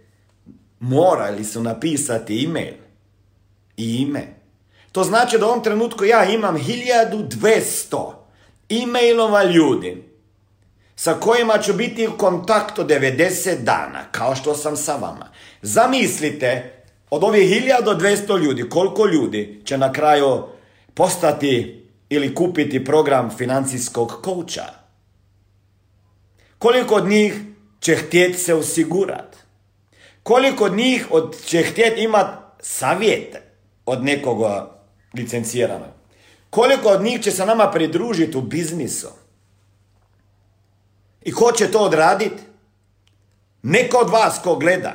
morali 0.81 1.43
su 1.43 1.63
napisati 1.63 2.45
email 2.45 2.73
i 3.77 3.95
ime. 3.95 4.27
To 4.91 5.03
znači 5.03 5.37
da 5.37 5.45
u 5.45 5.49
ovom 5.49 5.63
trenutku 5.63 6.05
ja 6.05 6.25
imam 6.25 6.57
1200 6.57 8.11
e-mailova 8.69 9.43
ljudi 9.43 10.03
sa 10.95 11.13
kojima 11.13 11.57
ću 11.57 11.73
biti 11.73 12.07
u 12.07 12.17
kontaktu 12.17 12.83
90 12.83 13.63
dana, 13.63 14.03
kao 14.11 14.35
što 14.35 14.55
sam 14.55 14.77
sa 14.77 14.95
vama. 14.95 15.29
Zamislite, 15.61 16.73
od 17.09 17.23
ovih 17.23 17.63
1200 17.63 18.43
ljudi, 18.43 18.69
koliko 18.69 19.05
ljudi 19.05 19.61
će 19.65 19.77
na 19.77 19.93
kraju 19.93 20.43
postati 20.93 21.85
ili 22.09 22.35
kupiti 22.35 22.85
program 22.85 23.29
financijskog 23.37 24.19
kouča? 24.23 24.65
Koliko 26.57 26.95
od 26.95 27.07
njih 27.07 27.33
će 27.79 27.95
htjeti 27.95 28.37
se 28.37 28.53
osigurati? 28.53 29.30
Koliko 30.23 30.65
od 30.65 30.73
njih 30.73 31.07
od, 31.11 31.45
će 31.45 31.63
htjeti 31.63 32.03
imati 32.03 32.37
savjete 32.59 33.41
od 33.85 34.03
nekoga 34.03 34.81
licencijeranog? 35.13 35.89
Koliko 36.49 36.89
od 36.89 37.01
njih 37.01 37.21
će 37.21 37.31
se 37.31 37.45
nama 37.45 37.71
pridružiti 37.71 38.37
u 38.37 38.41
biznisu? 38.41 39.07
I 41.21 41.31
ko 41.31 41.51
će 41.51 41.71
to 41.71 41.79
odraditi? 41.79 42.43
Neko 43.63 43.97
od 43.97 44.09
vas 44.09 44.39
ko 44.43 44.55
gleda. 44.55 44.93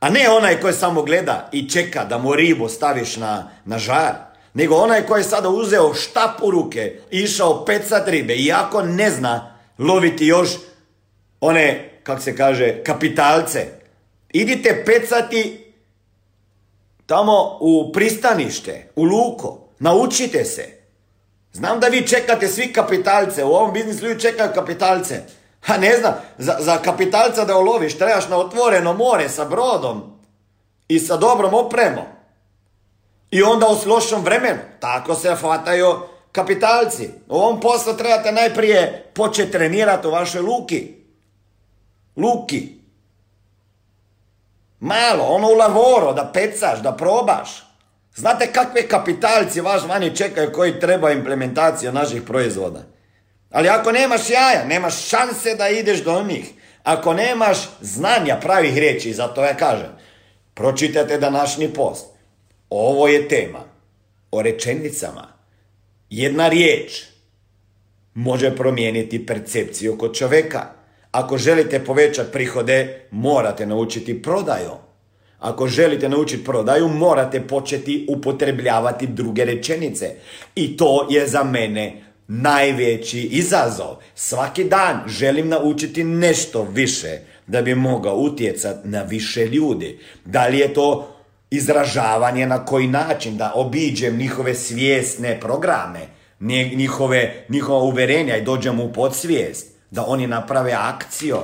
A 0.00 0.10
ne 0.10 0.30
onaj 0.30 0.60
koji 0.60 0.74
samo 0.74 1.02
gleda 1.02 1.48
i 1.52 1.68
čeka 1.68 2.04
da 2.04 2.18
mu 2.18 2.34
ribu 2.34 2.68
staviš 2.68 3.16
na, 3.16 3.50
na 3.64 3.78
žar. 3.78 4.14
Nego 4.54 4.76
onaj 4.76 5.06
koji 5.06 5.20
je 5.20 5.24
sada 5.24 5.48
uzeo 5.48 5.94
štap 5.94 6.42
u 6.42 6.50
ruke 6.50 7.00
i 7.10 7.18
išao 7.18 7.64
pecat 7.64 8.08
ribe. 8.08 8.34
Iako 8.36 8.82
ne 8.82 9.10
zna 9.10 9.56
loviti 9.78 10.26
još 10.26 10.50
one 11.40 11.91
kako 12.02 12.20
se 12.20 12.36
kaže, 12.36 12.82
kapitalce. 12.84 13.66
Idite 14.32 14.84
pecati 14.86 15.72
tamo 17.06 17.58
u 17.60 17.92
pristanište, 17.92 18.88
u 18.96 19.04
luko. 19.04 19.68
Naučite 19.78 20.44
se. 20.44 20.82
Znam 21.52 21.80
da 21.80 21.86
vi 21.86 22.06
čekate 22.06 22.48
svi 22.48 22.72
kapitalce. 22.72 23.44
U 23.44 23.48
ovom 23.48 23.72
biznisu 23.72 24.06
ljudi 24.06 24.20
čekaju 24.20 24.50
kapitalce. 24.54 25.20
A 25.66 25.76
ne 25.76 25.96
znam, 25.96 26.14
za, 26.38 26.56
za 26.60 26.78
kapitalca 26.78 27.44
da 27.44 27.56
uloviš 27.56 27.98
trebaš 27.98 28.28
na 28.28 28.36
otvoreno 28.36 28.92
more 28.92 29.28
sa 29.28 29.44
brodom 29.44 30.20
i 30.88 30.98
sa 30.98 31.16
dobrom 31.16 31.54
opremom. 31.54 32.04
I 33.30 33.42
onda 33.42 33.66
u 33.66 33.88
lošom 33.88 34.24
vremenu. 34.24 34.60
Tako 34.80 35.14
se 35.14 35.34
hvataju 35.34 35.98
kapitalci. 36.32 37.10
U 37.28 37.36
ovom 37.36 37.60
poslu 37.60 37.92
trebate 37.92 38.32
najprije 38.32 39.10
početi 39.14 39.52
trenirati 39.52 40.06
u 40.06 40.10
vašoj 40.10 40.40
luki. 40.40 41.01
Luki. 42.16 42.68
Malo, 44.80 45.24
ono 45.24 45.48
u 45.48 45.54
lavoro, 45.54 46.12
da 46.12 46.30
pecaš, 46.34 46.82
da 46.82 46.92
probaš. 46.92 47.48
Znate 48.14 48.52
kakve 48.52 48.88
kapitalci 48.88 49.60
vaš 49.60 49.82
vani 49.88 50.16
čekaju 50.16 50.52
koji 50.52 50.80
treba 50.80 51.12
implementacija 51.12 51.92
naših 51.92 52.22
proizvoda. 52.22 52.82
Ali 53.50 53.68
ako 53.68 53.92
nemaš 53.92 54.30
jaja, 54.30 54.64
nemaš 54.64 55.08
šanse 55.08 55.54
da 55.54 55.68
ideš 55.68 56.04
do 56.04 56.22
njih. 56.22 56.52
Ako 56.82 57.14
nemaš 57.14 57.58
znanja 57.80 58.38
pravih 58.40 58.78
riječi, 58.78 59.12
zato 59.12 59.44
ja 59.44 59.56
kažem, 59.56 59.90
pročitajte 60.54 61.18
današnji 61.18 61.68
post. 61.68 62.06
Ovo 62.70 63.08
je 63.08 63.28
tema 63.28 63.60
o 64.30 64.42
rečenicama. 64.42 65.28
Jedna 66.10 66.48
riječ 66.48 67.04
može 68.14 68.56
promijeniti 68.56 69.26
percepciju 69.26 69.98
kod 69.98 70.16
čovjeka. 70.16 70.81
Ako 71.12 71.38
želite 71.38 71.84
povećati 71.84 72.32
prihode, 72.32 73.06
morate 73.10 73.66
naučiti 73.66 74.22
prodaju. 74.22 74.70
Ako 75.38 75.66
želite 75.66 76.08
naučiti 76.08 76.44
prodaju, 76.44 76.88
morate 76.88 77.40
početi 77.40 78.06
upotrebljavati 78.08 79.06
druge 79.06 79.44
rečenice. 79.44 80.10
I 80.54 80.76
to 80.76 81.06
je 81.10 81.26
za 81.26 81.44
mene 81.44 82.02
najveći 82.28 83.20
izazov. 83.20 83.96
Svaki 84.14 84.64
dan 84.64 85.00
želim 85.06 85.48
naučiti 85.48 86.04
nešto 86.04 86.66
više 86.72 87.18
da 87.46 87.62
bi 87.62 87.74
mogao 87.74 88.16
utjecati 88.16 88.88
na 88.88 89.02
više 89.02 89.46
ljudi. 89.46 89.98
Da 90.24 90.46
li 90.46 90.58
je 90.58 90.74
to 90.74 91.08
izražavanje 91.50 92.46
na 92.46 92.64
koji 92.64 92.86
način, 92.86 93.36
da 93.36 93.52
obiđem 93.54 94.16
njihove 94.16 94.54
svjesne 94.54 95.40
programe, 95.40 96.00
njihove, 96.76 97.44
njihova 97.48 97.82
uverenja 97.82 98.36
i 98.36 98.44
dođem 98.44 98.80
u 98.80 98.92
podsvijest 98.92 99.71
da 99.92 100.04
oni 100.06 100.26
naprave 100.26 100.72
akciju, 100.72 101.36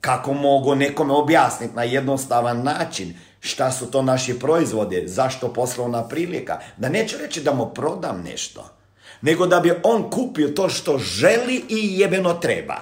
kako 0.00 0.32
mogu 0.34 0.74
nekome 0.74 1.12
objasniti 1.12 1.74
na 1.74 1.82
jednostavan 1.82 2.62
način 2.62 3.14
šta 3.40 3.72
su 3.72 3.90
to 3.90 4.02
naši 4.02 4.38
proizvode, 4.38 5.02
zašto 5.06 5.52
poslovna 5.52 6.08
prilika, 6.08 6.58
da 6.76 6.88
neću 6.88 7.16
reći 7.18 7.40
da 7.40 7.52
mu 7.52 7.66
prodam 7.74 8.22
nešto, 8.24 8.68
nego 9.20 9.46
da 9.46 9.60
bi 9.60 9.72
on 9.82 10.10
kupio 10.10 10.48
to 10.48 10.68
što 10.68 10.98
želi 10.98 11.64
i 11.68 12.00
jebeno 12.00 12.34
treba. 12.34 12.76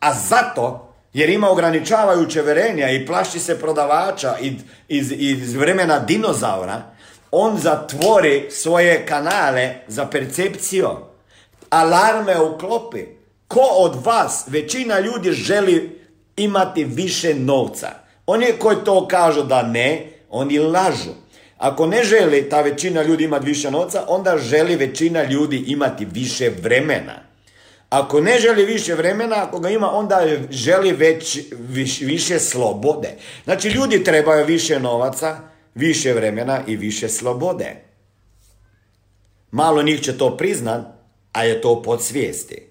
A 0.00 0.14
zato, 0.14 0.94
jer 1.12 1.30
ima 1.30 1.50
ograničavajuće 1.50 2.42
verenja 2.42 2.90
i 2.90 3.06
plaši 3.06 3.38
se 3.38 3.60
prodavača 3.60 4.36
iz, 4.88 5.12
iz, 5.18 5.54
vremena 5.54 5.98
dinozaura, 5.98 6.82
on 7.30 7.58
zatvori 7.58 8.48
svoje 8.50 9.06
kanale 9.06 9.74
za 9.88 10.06
percepciju, 10.06 10.88
alarme 11.70 12.40
uklopi, 12.40 13.17
Ko 13.48 13.60
od 13.60 14.04
vas, 14.04 14.44
većina 14.46 15.00
ljudi 15.00 15.32
želi 15.32 16.00
imati 16.36 16.84
više 16.84 17.34
novca? 17.34 17.88
Oni 18.26 18.46
koji 18.58 18.76
to 18.84 19.08
kažu 19.08 19.42
da 19.42 19.62
ne, 19.62 20.12
oni 20.30 20.58
lažu. 20.58 21.10
Ako 21.56 21.86
ne 21.86 22.04
želi 22.04 22.48
ta 22.48 22.60
većina 22.60 23.02
ljudi 23.02 23.24
imati 23.24 23.46
više 23.46 23.70
novca, 23.70 24.04
onda 24.08 24.38
želi 24.38 24.76
većina 24.76 25.22
ljudi 25.22 25.64
imati 25.66 26.04
više 26.04 26.50
vremena. 26.62 27.28
Ako 27.90 28.20
ne 28.20 28.38
želi 28.38 28.64
više 28.64 28.94
vremena, 28.94 29.36
ako 29.36 29.60
ga 29.60 29.70
ima, 29.70 29.90
onda 29.92 30.20
želi 30.50 30.92
već 30.92 31.38
više 32.00 32.38
slobode. 32.38 33.16
Znači, 33.44 33.68
ljudi 33.68 34.04
trebaju 34.04 34.46
više 34.46 34.80
novaca, 34.80 35.38
više 35.74 36.12
vremena 36.12 36.60
i 36.66 36.76
više 36.76 37.08
slobode. 37.08 37.76
Malo 39.50 39.82
njih 39.82 40.00
će 40.00 40.18
to 40.18 40.36
priznat, 40.36 40.86
a 41.32 41.44
je 41.44 41.60
to 41.60 41.82
podsvijesti. 41.82 42.67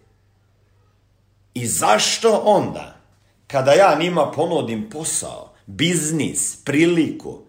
I 1.57 1.67
zašto 1.67 2.41
onda, 2.45 2.95
kada 3.47 3.73
ja 3.73 3.97
njima 3.99 4.31
ponudim 4.31 4.89
posao, 4.89 5.53
biznis, 5.65 6.55
priliku, 6.63 7.39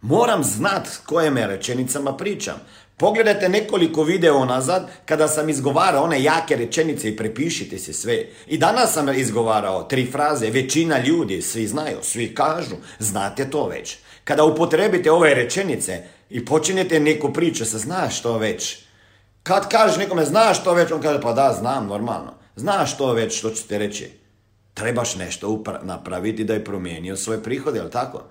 moram 0.00 0.44
znat 0.44 0.88
koje 1.06 1.30
me 1.30 1.46
rečenicama 1.46 2.16
pričam. 2.16 2.54
Pogledajte 2.96 3.48
nekoliko 3.48 4.02
video 4.02 4.44
nazad 4.44 4.88
kada 5.06 5.28
sam 5.28 5.48
izgovarao 5.48 6.04
one 6.04 6.22
jake 6.22 6.56
rečenice 6.56 7.08
i 7.08 7.16
prepišite 7.16 7.78
se 7.78 7.92
sve. 7.92 8.26
I 8.46 8.58
danas 8.58 8.92
sam 8.92 9.08
izgovarao 9.08 9.82
tri 9.82 10.10
fraze, 10.12 10.50
većina 10.50 10.98
ljudi, 10.98 11.42
svi 11.42 11.66
znaju, 11.66 11.98
svi 12.02 12.34
kažu, 12.34 12.76
znate 12.98 13.50
to 13.50 13.66
već. 13.68 13.96
Kada 14.24 14.44
upotrebite 14.44 15.10
ove 15.10 15.34
rečenice 15.34 16.02
i 16.30 16.44
počinjete 16.44 17.00
neku 17.00 17.32
priču 17.32 17.64
sa 17.64 17.78
znaš 17.78 18.22
to 18.22 18.38
već. 18.38 18.78
Kad 19.42 19.68
kažeš 19.68 19.96
nekome 19.96 20.24
znaš 20.24 20.64
to 20.64 20.74
već, 20.74 20.92
on 20.92 21.02
kaže 21.02 21.20
pa 21.20 21.32
da 21.32 21.56
znam 21.60 21.86
normalno. 21.86 22.39
Znaš 22.56 22.96
to 22.96 23.12
već 23.12 23.38
što 23.38 23.50
ću 23.50 23.68
te 23.68 23.78
reći. 23.78 24.10
Trebaš 24.74 25.16
nešto 25.16 25.62
napraviti 25.82 26.44
da 26.44 26.54
je 26.54 26.64
promijenio 26.64 27.16
svoje 27.16 27.42
prihode, 27.42 27.78
jel 27.78 27.90
tako? 27.90 28.22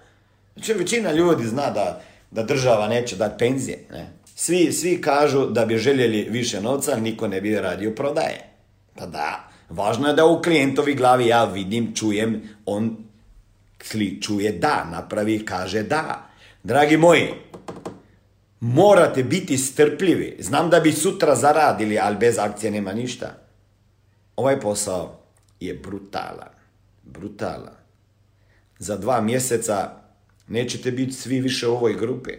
Znači, 0.53 0.73
većina 0.73 1.11
ljudi 1.11 1.47
zna 1.47 1.69
da, 1.69 2.01
da 2.31 2.43
država 2.43 2.87
neće 2.87 3.15
dati 3.15 3.37
penzije. 3.37 3.85
Ne? 3.91 4.13
Svi, 4.35 4.71
svi 4.71 5.01
kažu 5.01 5.45
da 5.45 5.65
bi 5.65 5.77
željeli 5.77 6.27
više 6.29 6.61
novca, 6.61 6.95
niko 6.95 7.27
ne 7.27 7.41
bi 7.41 7.55
radio 7.55 7.91
prodaje. 7.95 8.49
Pa 8.95 9.05
da, 9.05 9.49
važno 9.69 10.07
je 10.07 10.13
da 10.13 10.25
u 10.25 10.41
klijentovi 10.41 10.95
glavi 10.95 11.27
ja 11.27 11.45
vidim, 11.45 11.95
čujem, 11.95 12.41
on 12.65 12.97
čuje 14.21 14.51
da, 14.51 14.87
napravi, 14.91 15.45
kaže 15.45 15.83
da. 15.83 16.29
Dragi 16.63 16.97
moji, 16.97 17.27
morate 18.59 19.23
biti 19.23 19.57
strpljivi. 19.57 20.37
Znam 20.39 20.69
da 20.69 20.79
bi 20.79 20.91
sutra 20.91 21.35
zaradili, 21.35 21.99
ali 21.99 22.17
bez 22.17 22.39
akcije 22.39 22.71
nema 22.71 22.93
ništa. 22.93 23.48
Ovaj 24.39 24.59
posao 24.59 25.19
je 25.59 25.73
brutalan. 25.73 26.53
Brutalan. 27.03 27.75
Za 28.79 28.97
dva 28.97 29.21
mjeseca 29.21 29.99
Nećete 30.49 30.91
biti 30.91 31.13
svi 31.13 31.41
više 31.41 31.67
u 31.67 31.71
ovoj 31.71 31.93
grupi. 31.93 32.31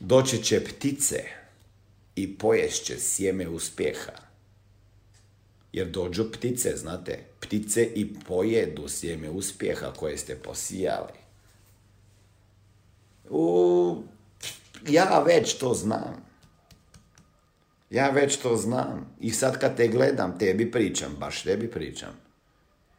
Doći 0.00 0.44
će 0.44 0.64
ptice 0.64 1.24
i 2.16 2.38
poješće 2.38 2.96
sjeme 2.98 3.48
uspjeha. 3.48 4.12
Jer 5.72 5.90
dođu 5.90 6.32
ptice, 6.32 6.76
znate, 6.76 7.24
ptice 7.40 7.84
i 7.94 8.14
pojedu 8.28 8.88
sjeme 8.88 9.30
uspjeha 9.30 9.92
koje 9.96 10.18
ste 10.18 10.36
posijali. 10.36 11.18
U, 13.30 14.02
ja 14.88 15.22
već 15.26 15.54
to 15.54 15.74
znam. 15.74 16.27
Ja 17.90 18.10
već 18.10 18.36
to 18.36 18.56
znam. 18.56 19.16
I 19.20 19.30
sad 19.30 19.58
kad 19.58 19.76
te 19.76 19.88
gledam, 19.88 20.38
tebi 20.38 20.70
pričam, 20.70 21.16
baš 21.18 21.42
tebi 21.42 21.70
pričam. 21.70 22.20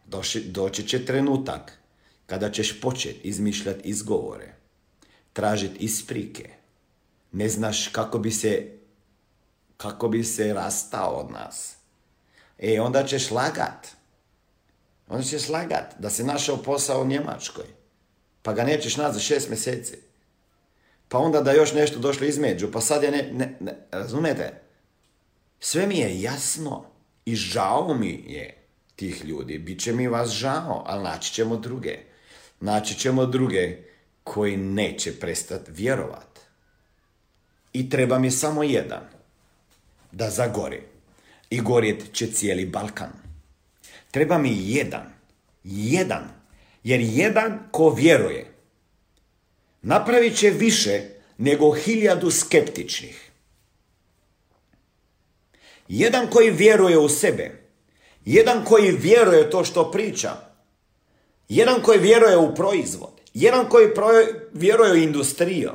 Doći, 0.06 0.42
doći 0.42 0.88
će 0.88 1.06
trenutak 1.06 1.72
kada 2.26 2.52
ćeš 2.52 2.82
početi 2.82 3.20
izmišljati 3.24 3.90
izgovore, 3.90 4.54
tražiti 5.34 5.78
isprike. 5.80 6.50
Ne 7.32 7.50
znaš 7.50 7.88
kako 7.88 8.20
bi 8.20 8.32
se 8.32 8.80
kako 9.78 10.08
bi 10.08 10.24
se 10.24 10.54
rastao 10.54 11.12
od 11.12 11.32
nas. 11.32 11.76
E, 12.58 12.82
onda 12.82 13.04
ćeš 13.06 13.32
lagat. 13.32 13.88
Onda 15.08 15.24
ćeš 15.24 15.50
lagat 15.50 16.00
da 16.00 16.10
si 16.10 16.24
našao 16.24 16.58
posao 16.58 17.02
u 17.02 17.08
Njemačkoj. 17.08 17.66
Pa 18.42 18.54
ga 18.54 18.64
nećeš 18.64 18.98
naći 18.98 19.14
za 19.14 19.20
šest 19.20 19.50
mjeseci. 19.50 19.98
Pa 21.08 21.18
onda 21.18 21.42
da 21.42 21.52
još 21.52 21.74
nešto 21.74 22.00
došlo 22.00 22.28
između. 22.28 22.72
Pa 22.72 22.82
sad 22.82 23.04
je 23.04 23.12
ne, 23.12 23.32
ne, 23.34 23.58
ne 23.60 23.76
razumete? 23.92 24.69
Sve 25.60 25.88
mi 25.88 25.98
je 25.98 26.22
jasno 26.22 26.86
i 27.26 27.36
žao 27.36 27.94
mi 28.00 28.24
je 28.28 28.58
tih 28.96 29.26
ljudi. 29.26 29.60
Biće 29.60 29.94
mi 29.94 30.08
vas 30.08 30.30
žao, 30.30 30.84
ali 30.86 31.04
naći 31.04 31.34
ćemo 31.34 31.58
druge. 31.58 31.98
Naći 32.60 32.96
ćemo 32.96 33.26
druge 33.26 33.78
koji 34.24 34.58
neće 34.58 35.20
prestati 35.20 35.72
vjerovat. 35.72 36.40
I 37.74 37.90
treba 37.90 38.20
mi 38.20 38.32
samo 38.32 38.64
jedan 38.64 39.02
da 40.12 40.30
zagori. 40.30 40.82
I 41.50 41.62
gorjet 41.62 42.14
će 42.14 42.32
cijeli 42.32 42.66
Balkan. 42.66 43.12
Treba 44.12 44.38
mi 44.38 44.58
jedan. 44.62 45.14
Jedan. 45.64 46.30
Jer 46.84 47.00
jedan 47.02 47.60
ko 47.72 47.90
vjeruje 47.90 48.54
napravit 49.82 50.38
će 50.38 50.50
više 50.50 51.02
nego 51.38 51.72
hiljadu 51.72 52.32
skeptičnih. 52.32 53.29
Jedan 55.90 56.28
koji 56.28 56.52
vjeruje 56.52 56.98
u 56.98 57.10
sebe, 57.10 57.52
jedan 58.26 58.66
koji 58.66 58.92
vjeruje 58.92 59.50
to 59.50 59.64
što 59.66 59.92
priča, 59.92 60.32
jedan 61.50 61.82
koji 61.82 62.00
vjeruje 62.00 62.38
u 62.38 62.56
proizvod, 62.56 63.12
jedan 63.34 63.70
koji 63.70 63.88
vjeruje 64.54 64.92
u 64.92 64.96
industriju, 64.96 65.72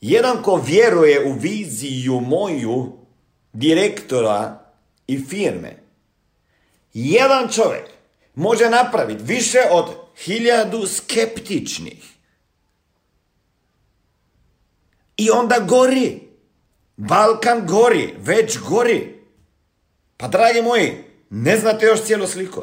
jedan 0.00 0.42
ko 0.42 0.62
vjeruje 0.66 1.24
u 1.24 1.32
viziju 1.32 2.20
moju 2.20 2.92
direktora 3.52 4.64
i 5.06 5.24
firme, 5.24 5.76
jedan 6.94 7.48
čovjek 7.48 7.90
može 8.34 8.70
napraviti 8.70 9.24
više 9.24 9.58
od 9.70 9.86
hiljadu 10.16 10.86
skeptičnih. 10.86 12.04
I 15.16 15.30
onda 15.30 15.58
gori. 15.68 16.25
Balkan 16.96 17.66
gori, 17.66 18.14
već 18.18 18.58
gori. 18.58 19.22
Pa 20.16 20.28
dragi 20.28 20.62
moji, 20.62 21.04
ne 21.30 21.56
znate 21.56 21.86
još 21.86 22.02
cijelu 22.02 22.26
sliku. 22.26 22.62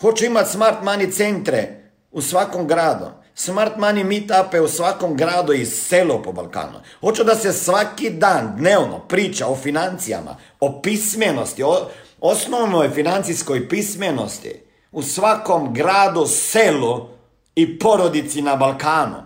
Hoću 0.00 0.24
imati 0.24 0.50
smart 0.50 0.76
money 0.82 1.16
centre 1.16 1.90
u 2.10 2.22
svakom 2.22 2.66
gradu. 2.66 3.06
Smart 3.34 3.76
money 3.76 4.04
meetupe 4.04 4.60
u 4.60 4.68
svakom 4.68 5.16
gradu 5.16 5.52
i 5.52 5.66
selo 5.66 6.22
po 6.22 6.32
Balkanu. 6.32 6.80
Hoću 7.00 7.24
da 7.24 7.34
se 7.34 7.52
svaki 7.52 8.10
dan, 8.10 8.54
dnevno, 8.56 8.98
priča 9.08 9.46
o 9.46 9.56
financijama, 9.56 10.36
o 10.60 10.80
pismenosti, 10.82 11.62
o 11.62 11.90
osnovnoj 12.20 12.90
financijskoj 12.90 13.68
pismenosti 13.68 14.60
u 14.92 15.02
svakom 15.02 15.74
gradu, 15.74 16.26
selu 16.26 17.08
i 17.54 17.78
porodici 17.78 18.42
na 18.42 18.56
Balkanu. 18.56 19.23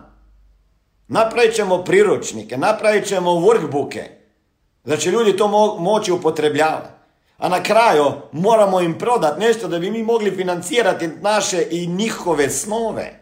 Napravit 1.09 1.55
ćemo 1.55 1.83
priručnike, 1.83 2.57
napravit 2.57 3.07
ćemo 3.07 3.31
workbooke, 3.31 4.03
da 4.83 4.97
će 4.97 5.11
ljudi 5.11 5.37
to 5.37 5.47
mo- 5.47 5.79
moći 5.79 6.11
upotrebljavati. 6.11 6.89
A 7.37 7.49
na 7.49 7.63
kraju 7.63 8.11
moramo 8.31 8.81
im 8.81 8.97
prodati 8.97 9.39
nešto 9.39 9.67
da 9.67 9.79
bi 9.79 9.91
mi 9.91 10.03
mogli 10.03 10.31
financirati 10.31 11.07
naše 11.07 11.67
i 11.71 11.87
njihove 11.87 12.49
snove. 12.49 13.19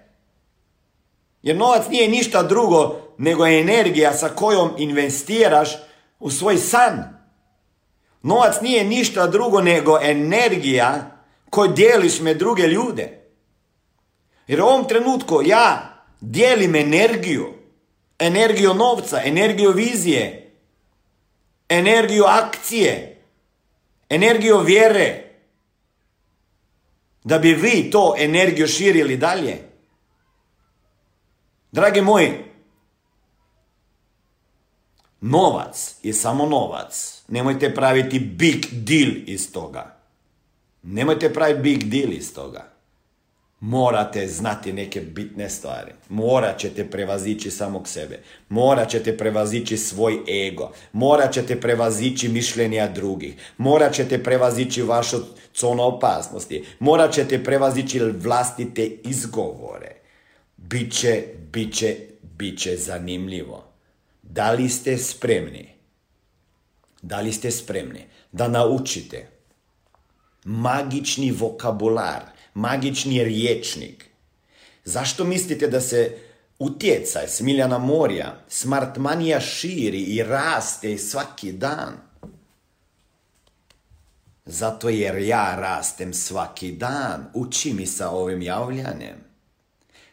Jer 1.42 1.58
novac 1.58 1.88
nije 1.90 2.08
ništa 2.08 2.44
drugo 2.44 2.96
nego 3.18 3.46
je 3.46 3.62
energija 3.62 4.14
sa 4.14 4.30
kojom 4.30 4.72
investiraš 4.78 5.70
u 6.20 6.32
svoj 6.32 6.58
san. 6.58 7.04
Novac 8.22 8.62
nije 8.62 8.84
ništa 8.84 9.28
drugo 9.28 9.62
nego 9.62 10.00
energija 10.02 11.12
koju 11.50 11.72
dijeliš 11.72 12.20
me 12.20 12.34
druge 12.34 12.64
ljude. 12.64 13.24
Jer 14.48 14.62
u 14.62 14.66
ovom 14.66 14.88
trenutku 14.88 15.42
ja 15.46 15.94
dijelim 16.22 16.76
energiju. 16.76 17.57
Energiju 18.20 18.74
novca, 18.74 19.22
energiju 19.24 19.72
vizije, 19.72 20.52
energiju 21.70 22.24
akcije, 22.24 23.22
energiju 24.10 24.60
vjere. 24.60 25.24
Da 27.24 27.40
bi 27.40 27.54
vi 27.54 27.92
to 27.92 28.16
energiju 28.18 28.68
širili 28.68 29.18
dalje. 29.18 29.58
Dragi 31.72 32.02
moji, 32.02 32.32
novac 35.22 35.96
je 36.04 36.14
samo 36.14 36.46
novac. 36.46 37.24
Nemojte 37.28 37.76
praviti 37.76 38.20
big 38.20 38.66
deal 38.72 39.12
iz 39.26 39.52
toga. 39.52 39.98
Nemojte 40.84 41.34
praviti 41.34 41.62
big 41.62 41.84
deal 41.84 42.14
iz 42.14 42.34
toga. 42.34 42.77
Morate 43.60 44.28
znati 44.28 44.74
neke 44.74 45.02
bitne 45.02 45.50
stvari. 45.50 45.92
Morat 46.10 46.60
ćete 46.60 46.90
prevazići 46.90 47.52
samog 47.52 47.88
sebe. 47.88 48.20
Morat 48.50 48.90
ćete 48.90 49.18
prevazići 49.18 49.78
svoj 49.78 50.48
ego. 50.48 50.72
Morat 50.94 51.34
ćete 51.34 51.62
prevazići 51.62 52.30
mišljenja 52.30 52.88
drugih. 52.88 53.36
Morat 53.58 53.94
ćete 53.94 54.24
prevazići 54.24 54.82
vašu 54.82 55.18
conu 55.54 55.84
opasnosti. 55.84 56.66
Morat 56.80 57.14
ćete 57.14 57.44
prevazići 57.44 58.00
vlastite 58.00 58.86
izgovore. 58.86 59.96
Biće, 60.58 61.24
biće, 61.52 61.98
biće 62.38 62.78
zanimljivo. 62.78 63.64
Da 64.24 64.52
li 64.52 64.70
ste 64.70 64.98
spremni? 64.98 65.70
Da 67.02 67.22
li 67.22 67.34
ste 67.34 67.52
spremni 67.52 68.06
da 68.32 68.48
naučite 68.48 69.28
magični 70.44 71.32
vokabular, 71.32 72.22
magični 72.58 73.24
riječnik? 73.24 74.06
Zašto 74.86 75.24
mislite 75.24 75.68
da 75.68 75.82
se 75.82 76.18
utjecaj 76.60 77.28
Smiljana 77.28 77.78
Morja, 77.78 78.44
Smartmanija 78.48 79.40
širi 79.40 80.02
i 80.02 80.24
raste 80.24 80.98
svaki 80.98 81.52
dan? 81.52 81.94
Zato 84.46 84.90
jer 84.90 85.18
ja 85.18 85.56
rastem 85.60 86.14
svaki 86.14 86.72
dan, 86.72 87.26
uči 87.34 87.74
mi 87.74 87.86
sa 87.86 88.10
ovim 88.10 88.42
javljanjem. 88.42 89.28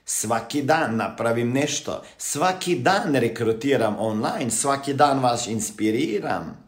Svaki 0.05 0.63
dan 0.63 0.97
napravim 0.97 1.53
nešto, 1.53 2.03
svaki 2.19 2.75
dan 2.75 3.15
rekrutiram 3.15 3.97
online, 3.99 4.51
svaki 4.51 4.95
dan 4.95 5.19
vas 5.19 5.47
inspiriram. 5.47 6.64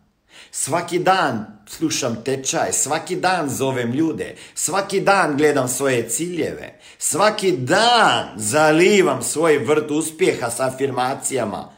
Svaki 0.50 0.98
dan 0.98 1.62
slušam 1.68 2.24
tečaj, 2.24 2.72
svaki 2.72 3.16
dan 3.16 3.48
zovem 3.48 3.92
ljude, 3.92 4.36
svaki 4.54 5.00
dan 5.00 5.36
gledam 5.36 5.68
svoje 5.68 6.08
ciljeve, 6.08 6.78
svaki 6.98 7.52
dan 7.52 8.28
zalivam 8.36 9.22
svoj 9.22 9.58
vrt 9.58 9.90
uspjeha 9.90 10.50
s 10.50 10.60
afirmacijama, 10.60 11.72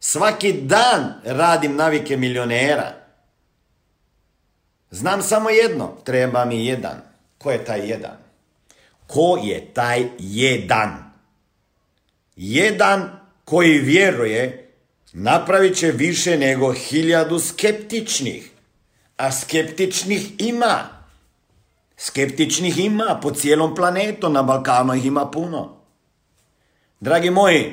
svaki 0.00 0.52
dan 0.52 1.14
radim 1.24 1.76
navike 1.76 2.16
milionera. 2.16 2.92
Znam 4.90 5.22
samo 5.22 5.50
jedno, 5.50 5.96
treba 6.04 6.44
mi 6.44 6.66
jedan. 6.66 7.02
Ko 7.38 7.50
je 7.50 7.64
taj 7.64 7.88
jedan? 7.88 8.16
Ko 9.06 9.38
je 9.42 9.74
taj 9.74 10.08
jedan? 10.18 11.12
Jedan 12.36 13.20
koji 13.44 13.78
vjeruje 13.78 14.69
napravit 15.12 15.76
će 15.76 15.90
više 15.90 16.38
nego 16.38 16.72
hiljadu 16.72 17.38
skeptičnih. 17.38 18.50
A 19.16 19.32
skeptičnih 19.32 20.32
ima. 20.38 20.88
Skeptičnih 21.96 22.78
ima 22.78 23.18
po 23.22 23.30
cijelom 23.30 23.74
planetu, 23.74 24.28
na 24.28 24.42
Balkanu 24.42 24.94
ih 24.94 25.06
ima 25.06 25.30
puno. 25.30 25.76
Dragi 27.00 27.30
moji, 27.30 27.72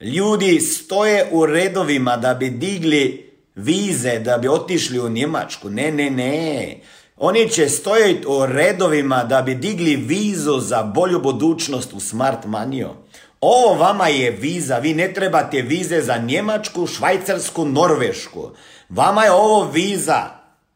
ljudi 0.00 0.60
stoje 0.60 1.28
u 1.30 1.46
redovima 1.46 2.16
da 2.16 2.34
bi 2.34 2.50
digli 2.50 3.32
vize, 3.54 4.18
da 4.18 4.38
bi 4.38 4.48
otišli 4.48 5.00
u 5.00 5.08
Njemačku. 5.08 5.70
Ne, 5.70 5.92
ne, 5.92 6.10
ne. 6.10 6.80
Oni 7.16 7.50
će 7.50 7.68
stojiti 7.68 8.26
u 8.26 8.46
redovima 8.46 9.24
da 9.24 9.42
bi 9.42 9.54
digli 9.54 9.96
vizu 9.96 10.60
za 10.60 10.82
bolju 10.82 11.20
budućnost 11.20 11.92
u 11.92 12.00
Smart 12.00 12.44
Manio. 12.44 12.94
Ovo 13.40 13.74
vama 13.74 14.08
je 14.08 14.30
viza, 14.30 14.78
vi 14.78 14.94
ne 14.94 15.12
trebate 15.14 15.62
vize 15.62 16.00
za 16.00 16.16
Njemačku, 16.16 16.86
Švajcarsku, 16.86 17.64
Norvešku. 17.64 18.50
Vama 18.88 19.24
je 19.24 19.32
ovo 19.32 19.70
viza. 19.70 20.22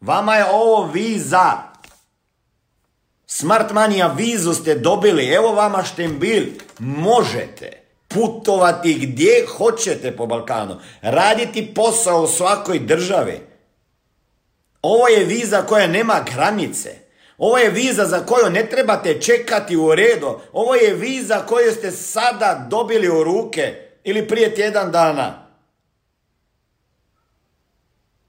Vama 0.01 0.37
je 0.37 0.44
ovo 0.53 0.87
viza. 0.87 1.72
Smart 3.27 3.72
Mania 3.72 4.07
vizu 4.07 4.55
ste 4.55 4.75
dobili, 4.75 5.29
evo 5.29 5.53
vama 5.53 5.85
štembil. 5.85 6.44
Možete 6.79 7.83
putovati 8.09 8.94
gdje 8.94 9.46
hoćete 9.57 10.16
po 10.16 10.27
Balkanu, 10.27 10.77
raditi 11.03 11.75
posao 11.75 12.22
u 12.22 12.27
svakoj 12.27 12.79
državi. 12.79 13.40
Ovo 14.83 15.09
je 15.09 15.25
viza 15.25 15.62
koja 15.62 15.87
nema 15.87 16.25
granice. 16.35 17.01
Ovo 17.42 17.59
je 17.59 17.70
viza 17.70 18.05
za 18.05 18.26
koju 18.26 18.50
ne 18.50 18.66
trebate 18.66 19.20
čekati 19.20 19.76
u 19.76 19.94
redu. 19.94 20.40
Ovo 20.52 20.74
je 20.74 20.94
viza 20.94 21.46
koju 21.46 21.72
ste 21.72 21.90
sada 21.90 22.66
dobili 22.70 23.09
u 23.09 23.24
ruke 23.24 23.74
ili 24.05 24.28
prije 24.28 24.55
tjedan 24.55 24.90
dana. 24.90 25.46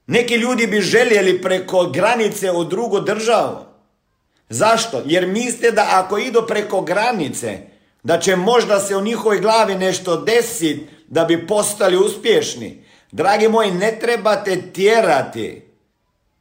Neki 0.06 0.34
ljudi 0.34 0.66
bi 0.66 0.80
željeli 0.80 1.42
preko 1.42 1.86
granice 1.86 2.50
u 2.50 2.64
drugu 2.64 3.00
državu. 3.00 3.56
Zašto? 4.48 5.02
Jer 5.06 5.26
mislite 5.26 5.70
da 5.70 5.88
ako 5.90 6.18
idu 6.18 6.44
preko 6.48 6.80
granice, 6.80 7.58
da 8.02 8.18
će 8.18 8.36
možda 8.36 8.80
se 8.80 8.96
u 8.96 9.00
njihovoj 9.00 9.40
glavi 9.40 9.74
nešto 9.74 10.16
desiti 10.16 10.86
da 11.06 11.24
bi 11.24 11.46
postali 11.46 11.96
uspješni. 11.96 12.84
Dragi 13.12 13.48
moji, 13.48 13.70
ne 13.70 13.98
trebate 14.00 14.72
tjerati 14.72 15.62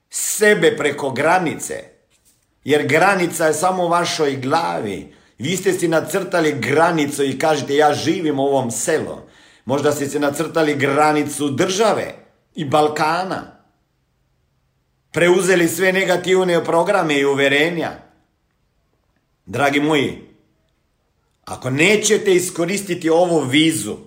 sebe 0.09 0.77
preko 0.77 1.09
granice. 1.09 1.92
Jer 2.63 2.87
granica 2.87 3.45
je 3.45 3.53
samo 3.53 3.85
u 3.85 3.89
vašoj 3.89 4.35
glavi. 4.35 5.13
Vi 5.37 5.57
ste 5.57 5.73
si 5.73 5.87
nacrtali 5.87 6.59
granicu 6.59 7.23
i 7.23 7.39
kažete 7.39 7.75
ja 7.75 7.93
živim 7.93 8.39
u 8.39 8.43
ovom 8.43 8.71
selu. 8.71 9.17
Možda 9.65 9.91
ste 9.91 10.07
si 10.09 10.19
nacrtali 10.19 10.75
granicu 10.75 11.49
države 11.49 12.15
i 12.55 12.65
Balkana. 12.65 13.59
Preuzeli 15.11 15.67
sve 15.67 15.93
negativne 15.93 16.63
programe 16.63 17.19
i 17.19 17.25
uverenja. 17.25 17.91
Dragi 19.45 19.79
moji, 19.79 20.21
ako 21.45 21.69
nećete 21.69 22.33
iskoristiti 22.33 23.09
ovu 23.09 23.39
vizu 23.39 23.97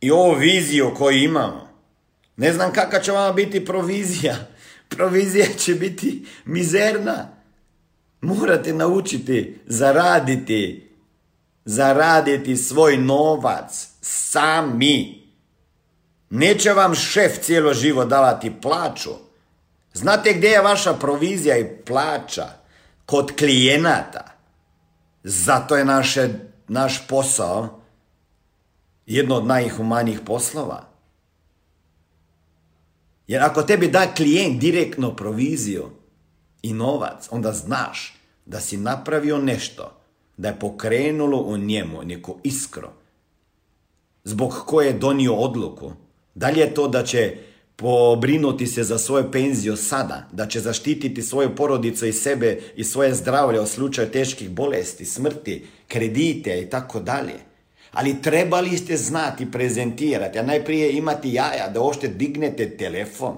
i 0.00 0.10
ovu 0.10 0.34
viziju 0.34 0.94
koju 0.96 1.18
imamo, 1.18 1.68
ne 2.36 2.52
znam 2.52 2.72
kakva 2.72 3.00
će 3.00 3.12
vama 3.12 3.32
biti 3.32 3.64
provizija. 3.64 4.36
Provizija 4.96 5.46
će 5.58 5.74
biti 5.74 6.26
mizerna. 6.44 7.28
Morate 8.20 8.72
naučiti 8.72 9.60
zaraditi, 9.66 10.90
zaraditi 11.64 12.56
svoj 12.56 12.96
novac 12.96 13.88
sami. 14.00 15.24
Neće 16.30 16.72
vam 16.72 16.94
šef 16.94 17.40
cijelo 17.40 17.74
živo 17.74 18.04
davati 18.04 18.52
plaću. 18.62 19.10
Znate 19.92 20.32
gdje 20.32 20.48
je 20.48 20.62
vaša 20.62 20.92
provizija 20.92 21.58
i 21.58 21.76
plaća? 21.86 22.46
Kod 23.06 23.36
klijenata. 23.38 24.24
Zato 25.24 25.76
je 25.76 25.84
naše, 25.84 26.28
naš 26.68 27.06
posao 27.08 27.80
jedno 29.06 29.36
od 29.36 29.46
najhumanijih 29.46 30.20
poslova. 30.26 30.93
Jer 33.26 33.42
ako 33.42 33.62
tebi 33.62 33.88
da 33.88 34.12
klijent 34.16 34.60
direktno 34.60 35.16
proviziju 35.16 35.90
i 36.62 36.72
novac, 36.72 37.28
onda 37.30 37.52
znaš 37.52 38.14
da 38.46 38.60
si 38.60 38.76
napravio 38.76 39.38
nešto, 39.38 40.00
da 40.36 40.48
je 40.48 40.58
pokrenulo 40.58 41.38
u 41.38 41.56
njemu 41.56 42.02
neko 42.02 42.38
iskro, 42.42 42.92
zbog 44.24 44.54
koje 44.66 44.86
je 44.86 44.98
donio 44.98 45.34
odluku. 45.34 45.92
Da 46.34 46.48
li 46.48 46.60
je 46.60 46.74
to 46.74 46.88
da 46.88 47.04
će 47.04 47.36
pobrinuti 47.76 48.66
se 48.66 48.84
za 48.84 48.98
svoju 48.98 49.30
penziju 49.32 49.76
sada, 49.76 50.28
da 50.32 50.46
će 50.46 50.60
zaštititi 50.60 51.22
svoju 51.22 51.56
porodicu 51.56 52.06
i 52.06 52.12
sebe 52.12 52.60
i 52.76 52.84
svoje 52.84 53.14
zdravlje 53.14 53.60
u 53.60 53.66
slučaju 53.66 54.10
teških 54.10 54.50
bolesti, 54.50 55.04
smrti, 55.04 55.66
kredite 55.88 56.60
i 56.60 56.70
tako 56.70 57.00
dalje. 57.00 57.53
Ali 57.94 58.22
trebali 58.22 58.78
ste 58.78 58.96
znati 58.96 59.50
prezentirati, 59.50 60.38
a 60.38 60.42
najprije 60.42 60.92
imati 60.92 61.32
jaja 61.32 61.68
da 61.68 61.80
uopšte 61.80 62.08
dignete 62.08 62.76
telefon. 62.76 63.36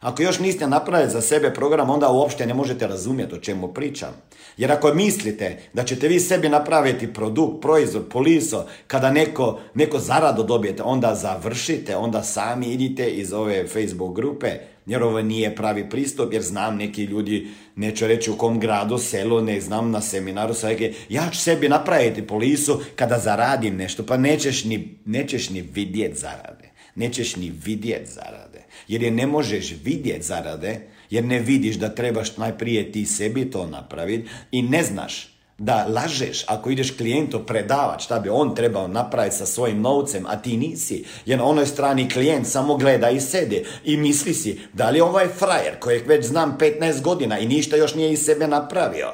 Ako 0.00 0.22
još 0.22 0.38
niste 0.38 0.66
napravili 0.66 1.10
za 1.10 1.20
sebe 1.20 1.54
program, 1.54 1.90
onda 1.90 2.10
uopšte 2.10 2.46
ne 2.46 2.54
možete 2.54 2.86
razumjeti 2.86 3.34
o 3.34 3.38
čemu 3.38 3.72
pričam. 3.72 4.08
Jer 4.56 4.72
ako 4.72 4.94
mislite 4.94 5.58
da 5.72 5.84
ćete 5.84 6.08
vi 6.08 6.20
sebi 6.20 6.48
napraviti 6.48 7.12
produkt, 7.12 7.62
proizvod, 7.62 8.08
poliso, 8.08 8.66
kada 8.86 9.10
neko, 9.10 9.60
neko 9.74 9.98
zarado 9.98 10.42
dobijete, 10.42 10.82
onda 10.82 11.14
završite, 11.14 11.96
onda 11.96 12.22
sami 12.22 12.66
idite 12.66 13.10
iz 13.10 13.32
ove 13.32 13.66
Facebook 13.66 14.16
grupe, 14.16 14.50
jer 14.86 15.02
ovo 15.02 15.22
nije 15.22 15.56
pravi 15.56 15.90
pristup, 15.90 16.32
jer 16.32 16.42
znam 16.42 16.76
neki 16.76 17.04
ljudi, 17.04 17.48
neću 17.76 18.06
reći 18.06 18.30
u 18.30 18.36
kom 18.36 18.60
gradu, 18.60 18.98
selu, 18.98 19.42
ne 19.42 19.60
znam, 19.60 19.90
na 19.90 20.00
seminaru, 20.00 20.54
sve, 20.54 20.92
ja 21.08 21.30
ću 21.30 21.38
sebi 21.38 21.68
napraviti 21.68 22.26
polisu 22.26 22.80
kada 22.96 23.18
zaradim 23.18 23.76
nešto, 23.76 24.06
pa 24.06 24.16
nećeš 24.16 24.64
ni, 24.64 24.98
nećeš 25.04 25.50
ni 25.50 25.62
vidjet 25.74 26.18
zarade. 26.18 26.70
Nećeš 26.94 27.36
ni 27.36 27.52
vidjet 27.64 28.08
zarade. 28.08 28.64
Jer 28.88 29.02
je 29.02 29.10
ne 29.10 29.26
možeš 29.26 29.74
vidjet 29.84 30.22
zarade, 30.22 30.80
jer 31.10 31.24
ne 31.24 31.38
vidiš 31.38 31.76
da 31.76 31.94
trebaš 31.94 32.36
najprije 32.36 32.92
ti 32.92 33.06
sebi 33.06 33.50
to 33.50 33.66
napraviti 33.66 34.28
i 34.50 34.62
ne 34.62 34.82
znaš 34.82 35.33
da 35.58 35.86
lažeš 35.88 36.44
ako 36.46 36.70
ideš 36.70 36.96
klijentu 36.96 37.46
predavati 37.46 38.04
šta 38.04 38.20
bi 38.20 38.28
on 38.28 38.54
trebao 38.54 38.88
napraviti 38.88 39.36
sa 39.36 39.46
svojim 39.46 39.80
novcem, 39.80 40.26
a 40.26 40.36
ti 40.36 40.56
nisi. 40.56 41.04
Jer 41.26 41.38
na 41.38 41.44
onoj 41.44 41.66
strani 41.66 42.10
klijent 42.10 42.46
samo 42.46 42.76
gleda 42.76 43.10
i 43.10 43.20
sede 43.20 43.64
i 43.84 43.96
misli 43.96 44.34
si 44.34 44.60
da 44.72 44.90
li 44.90 45.00
ovaj 45.00 45.28
frajer 45.28 45.78
kojeg 45.80 46.06
već 46.06 46.26
znam 46.26 46.58
15 46.60 47.00
godina 47.00 47.38
i 47.38 47.46
ništa 47.46 47.76
još 47.76 47.94
nije 47.94 48.12
iz 48.12 48.24
sebe 48.24 48.46
napravio, 48.46 49.08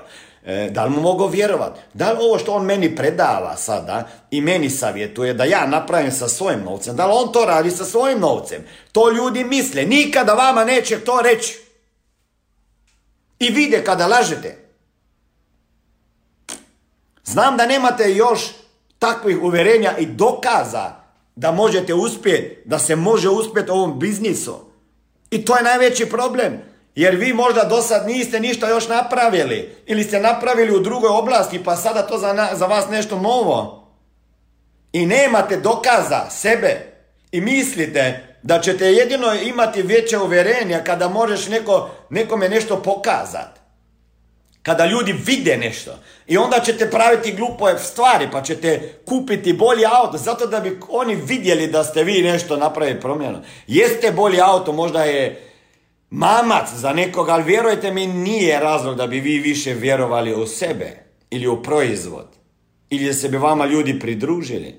e, 0.44 0.70
da 0.70 0.84
li 0.84 0.90
mu 0.90 1.00
mogu 1.00 1.26
vjerovati? 1.26 1.80
Da 1.94 2.12
li 2.12 2.18
ovo 2.20 2.38
što 2.38 2.52
on 2.52 2.64
meni 2.64 2.96
predava 2.96 3.56
sada 3.56 4.08
i 4.30 4.40
meni 4.40 4.70
savjetuje 4.70 5.34
da 5.34 5.44
ja 5.44 5.66
napravim 5.66 6.12
sa 6.12 6.28
svojim 6.28 6.60
novcem, 6.64 6.96
da 6.96 7.06
li 7.06 7.12
on 7.16 7.32
to 7.32 7.44
radi 7.44 7.70
sa 7.70 7.84
svojim 7.84 8.20
novcem? 8.20 8.64
To 8.92 9.10
ljudi 9.10 9.44
misle, 9.44 9.84
nikada 9.84 10.32
vama 10.34 10.64
neće 10.64 11.00
to 11.00 11.20
reći. 11.22 11.58
I 13.38 13.50
vide 13.50 13.84
kada 13.84 14.06
lažete. 14.06 14.69
Znam 17.30 17.56
da 17.56 17.66
nemate 17.66 18.14
još 18.14 18.40
takvih 18.98 19.42
uvjerenja 19.42 19.96
i 19.98 20.06
dokaza 20.06 20.92
da 21.36 21.52
možete 21.52 21.94
uspjeti, 21.94 22.62
da 22.64 22.78
se 22.78 22.96
može 22.96 23.28
uspjeti 23.28 23.70
ovom 23.70 23.98
biznisu. 23.98 24.56
I 25.30 25.44
to 25.44 25.56
je 25.56 25.62
najveći 25.62 26.06
problem. 26.06 26.62
Jer 26.94 27.16
vi 27.16 27.32
možda 27.32 27.64
do 27.64 27.82
sad 27.82 28.06
niste 28.06 28.40
ništa 28.40 28.68
još 28.68 28.88
napravili. 28.88 29.76
Ili 29.86 30.04
ste 30.04 30.20
napravili 30.20 30.76
u 30.76 30.80
drugoj 30.80 31.10
oblasti 31.10 31.64
pa 31.64 31.76
sada 31.76 32.02
to 32.02 32.18
za, 32.18 32.48
za 32.54 32.66
vas 32.66 32.84
nešto 32.90 33.20
novo. 33.20 33.88
I 34.92 35.06
nemate 35.06 35.56
dokaza 35.56 36.30
sebe. 36.30 36.92
I 37.32 37.40
mislite 37.40 38.36
da 38.42 38.60
ćete 38.60 38.84
jedino 38.84 39.34
imati 39.34 39.82
veće 39.82 40.18
uvjerenja 40.18 40.84
kada 40.84 41.08
možeš 41.08 41.48
neko, 41.48 41.90
nekome 42.10 42.48
nešto 42.48 42.82
pokazati. 42.82 43.59
Kada 44.62 44.86
ljudi 44.86 45.14
vide 45.26 45.56
nešto 45.56 45.98
i 46.26 46.36
onda 46.36 46.60
ćete 46.64 46.90
praviti 46.90 47.32
glupove 47.32 47.78
stvari 47.78 48.28
pa 48.32 48.42
ćete 48.42 48.94
kupiti 49.04 49.52
bolji 49.52 49.84
auto 49.84 50.18
zato 50.18 50.46
da 50.46 50.60
bi 50.60 50.78
oni 50.88 51.14
vidjeli 51.14 51.66
da 51.66 51.84
ste 51.84 52.04
vi 52.04 52.22
nešto 52.22 52.56
napravili 52.56 53.00
promjenu. 53.00 53.38
Jeste 53.66 54.12
bolji 54.12 54.40
auto, 54.40 54.72
možda 54.72 55.04
je 55.04 55.50
mamac 56.10 56.68
za 56.74 56.92
nekoga, 56.92 57.32
ali 57.32 57.44
vjerujte 57.44 57.90
mi 57.90 58.06
nije 58.06 58.60
razlog 58.60 58.96
da 58.96 59.06
bi 59.06 59.20
vi 59.20 59.38
više 59.38 59.74
vjerovali 59.74 60.34
u 60.34 60.46
sebe 60.46 61.04
ili 61.30 61.46
u 61.46 61.62
proizvod 61.62 62.28
ili 62.90 63.06
da 63.06 63.12
se 63.12 63.28
bi 63.28 63.36
vama 63.36 63.66
ljudi 63.66 64.00
pridružili. 64.00 64.74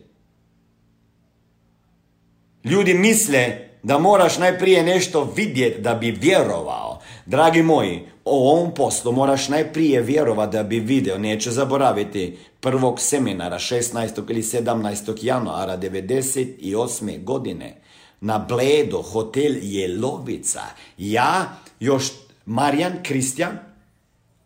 Ljudi 2.64 2.94
misle 2.94 3.71
da 3.84 4.00
moraš 4.00 4.38
najprije 4.38 4.84
nešto 4.84 5.34
vidjeti 5.36 5.82
da 5.82 5.94
bi 5.94 6.12
vjerovao. 6.12 7.00
Dragi 7.26 7.62
moji, 7.62 8.02
o 8.26 8.52
ovom 8.52 8.74
poslu 8.74 9.12
moraš 9.12 9.50
najprije 9.50 10.02
vjerovati 10.02 10.58
da 10.58 10.64
bi 10.64 10.80
video. 10.80 11.18
Neće 11.18 11.52
zaboraviti 11.52 12.38
prvog 12.60 13.00
seminara 13.00 13.60
16. 13.60 14.30
ili 14.30 14.42
17. 14.42 15.18
januara 15.22 15.78
98. 15.78 17.24
godine 17.24 17.82
na 18.22 18.38
Bledo, 18.38 19.02
hotel 19.02 19.54
Jelovica. 19.62 20.62
Ja, 20.98 21.58
još 21.80 22.12
Marijan, 22.46 22.94
Kristijan, 23.04 23.60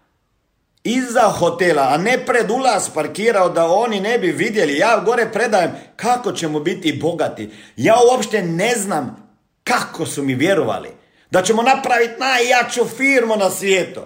iza 0.84 1.20
hotela, 1.20 1.82
a 1.82 1.96
ne 1.96 2.26
pred 2.26 2.50
ulaz 2.50 2.88
parkirao 2.94 3.48
da 3.48 3.66
oni 3.66 4.00
ne 4.00 4.18
bi 4.18 4.32
vidjeli. 4.32 4.78
Ja 4.78 5.02
gore 5.04 5.32
predajem 5.32 5.72
kako 5.96 6.32
ćemo 6.32 6.60
biti 6.60 6.98
bogati. 7.02 7.50
Ja 7.76 7.96
uopšte 8.10 8.42
ne 8.42 8.74
znam 8.74 9.30
kako 9.64 10.06
su 10.06 10.22
mi 10.22 10.34
vjerovali 10.34 10.88
da 11.30 11.42
ćemo 11.42 11.62
napraviti 11.62 12.20
najjaču 12.20 12.84
firmu 12.96 13.36
na 13.36 13.50
svijetu. 13.50 14.00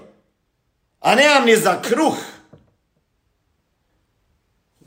A 1.00 1.14
nemam 1.14 1.44
ni 1.44 1.56
za 1.56 1.82
kruh. 1.82 2.16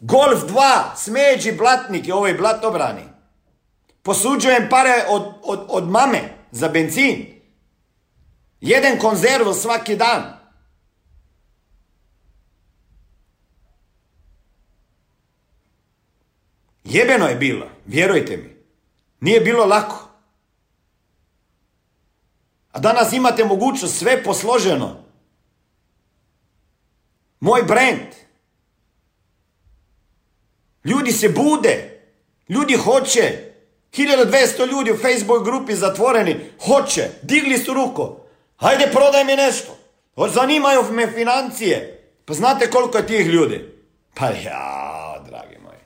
Golf 0.02 0.40
2, 0.40 0.96
smeđi 0.96 1.52
blatnik 1.52 2.08
i 2.08 2.12
ovaj 2.12 2.34
blatobrani. 2.34 3.04
Posuđujem 4.08 4.70
pare 4.70 5.06
od, 5.10 5.34
od, 5.44 5.66
od 5.70 5.90
mame 5.90 6.22
za 6.52 6.68
benzin. 6.68 7.26
Jedan 8.62 9.00
konzervu 9.00 9.54
svaki 9.54 9.96
dan. 9.96 10.38
Jebeno 16.84 17.28
je 17.28 17.36
bilo, 17.36 17.70
vjerujte 17.86 18.38
mi. 18.38 18.56
Nije 19.20 19.42
bilo 19.42 19.66
lako. 19.66 20.10
A 22.72 22.80
danas 22.80 23.14
imate 23.14 23.46
mogućnost 23.46 23.98
sve 23.98 24.24
posloženo. 24.24 25.04
Moj 27.40 27.64
brand. 27.64 28.14
Ljudi 30.84 31.12
se 31.12 31.30
bude. 31.30 32.04
Ljudi 32.50 32.74
hoće. 32.74 33.57
1200 33.92 34.72
ljudi 34.72 34.92
u 34.92 34.98
Facebook 34.98 35.46
grupi 35.46 35.76
zatvoreni. 35.76 36.40
Hoće. 36.66 37.10
Digli 37.22 37.58
su 37.58 37.74
ruko. 37.74 38.28
Hajde 38.58 38.90
prodaj 38.92 39.24
mi 39.26 39.36
nešto. 39.36 39.78
Zanimaju 40.34 40.84
me 40.92 41.12
financije. 41.12 42.04
Pa 42.26 42.34
znate 42.34 42.70
koliko 42.70 42.98
je 42.98 43.08
tih 43.08 43.28
ljudi? 43.28 43.66
Pa 44.14 44.26
ja, 44.26 45.24
dragi 45.30 45.58
moji. 45.64 45.80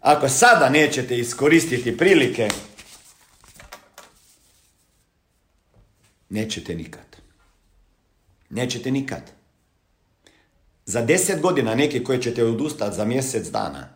Ako 0.00 0.28
sada 0.28 0.68
nećete 0.68 1.18
iskoristiti 1.18 1.96
prilike, 1.96 2.48
nećete 6.28 6.74
nikad. 6.74 7.16
Nećete 8.50 8.90
nikad. 8.90 9.22
Za 10.84 11.02
deset 11.02 11.40
godina 11.40 11.74
neki 11.74 12.04
koji 12.04 12.22
ćete 12.22 12.44
odustati 12.44 12.96
za 12.96 13.04
mjesec 13.04 13.46
dana, 13.46 13.88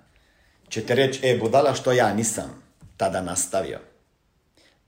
ćete 0.68 0.94
reći, 0.94 1.20
e, 1.22 1.38
budala 1.38 1.74
što 1.74 1.92
ja 1.92 2.14
nisam 2.14 2.61
tada 3.02 3.22
nastavio. 3.22 3.78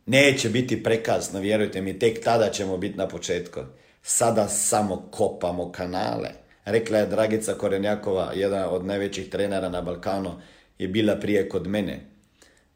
Neće 0.07 0.49
biti 0.49 0.83
prekasno, 0.83 1.41
vjerujte 1.41 1.81
mi, 1.81 1.99
tek 1.99 2.25
tada 2.25 2.51
ćemo 2.51 2.77
biti 2.77 2.99
na 2.99 3.09
početku. 3.09 3.61
Sada 4.03 4.49
samo 4.49 5.09
kopamo 5.11 5.73
kanale. 5.73 6.31
Rekla 6.65 6.99
je 6.99 7.07
Dragica 7.07 7.55
Korenjakova, 7.55 8.33
jedna 8.35 8.71
od 8.71 8.87
najvećih 8.87 9.31
trenera 9.31 9.69
na 9.69 9.83
Balkanu, 9.83 10.33
je 10.79 10.89
bila 10.89 11.17
prije 11.17 11.49
kod 11.49 11.67
mene. 11.67 12.01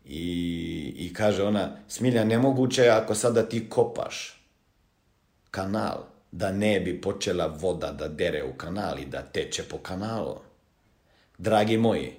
I, 0.04 0.94
i 0.96 1.14
kaže 1.14 1.42
ona, 1.42 1.76
Smilja, 1.88 2.24
nemoguće 2.24 2.82
je 2.82 2.90
ako 2.90 3.14
sada 3.14 3.48
ti 3.48 3.68
kopaš 3.68 4.44
kanal, 5.50 6.04
da 6.32 6.52
ne 6.52 6.80
bi 6.80 7.00
počela 7.00 7.46
voda 7.46 7.92
da 7.92 8.08
dere 8.08 8.44
u 8.44 8.52
kanal 8.56 8.98
i 8.98 9.06
da 9.06 9.22
teče 9.22 9.62
po 9.62 9.78
kanalu. 9.78 10.36
Dragi 11.38 11.76
moji, 11.76 12.12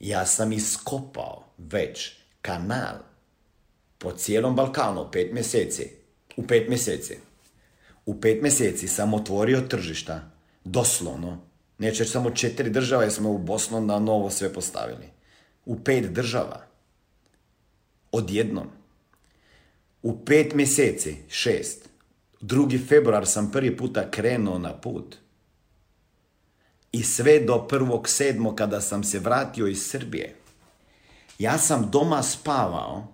ja 0.00 0.26
sam 0.26 0.52
iskopao 0.52 1.44
već 1.58 2.21
kanal 2.42 2.96
po 3.98 4.12
cijelom 4.12 4.56
Balkanu 4.56 5.10
pet 5.12 5.32
mjeseci. 5.32 5.90
U 6.36 6.46
pet 6.46 6.68
mjeseci. 6.68 7.18
U 8.06 8.20
pet 8.20 8.42
mjeseci 8.42 8.88
sam 8.88 9.14
otvorio 9.14 9.60
tržišta, 9.60 10.30
doslovno. 10.64 11.38
Neće 11.78 12.04
samo 12.04 12.30
četiri 12.30 12.70
država 12.70 13.02
jer 13.02 13.12
smo 13.12 13.30
u 13.30 13.38
Bosnu 13.38 13.80
na 13.80 13.98
novo 13.98 14.30
sve 14.30 14.52
postavili. 14.52 15.06
U 15.64 15.80
pet 15.84 16.12
država. 16.12 16.66
Odjednom. 18.12 18.66
U 20.02 20.24
pet 20.24 20.54
mjeseci, 20.54 21.16
šest, 21.28 21.88
drugi 22.40 22.78
februar 22.78 23.26
sam 23.26 23.50
prvi 23.50 23.76
puta 23.76 24.10
krenuo 24.10 24.58
na 24.58 24.80
put. 24.80 25.16
I 26.92 27.02
sve 27.02 27.40
do 27.40 27.66
prvog 27.68 28.08
sedmo 28.08 28.56
kada 28.56 28.80
sam 28.80 29.04
se 29.04 29.18
vratio 29.18 29.66
iz 29.66 29.86
Srbije. 29.86 30.41
Ja 31.38 31.58
sam 31.58 31.90
doma 31.90 32.22
spavao 32.22 33.06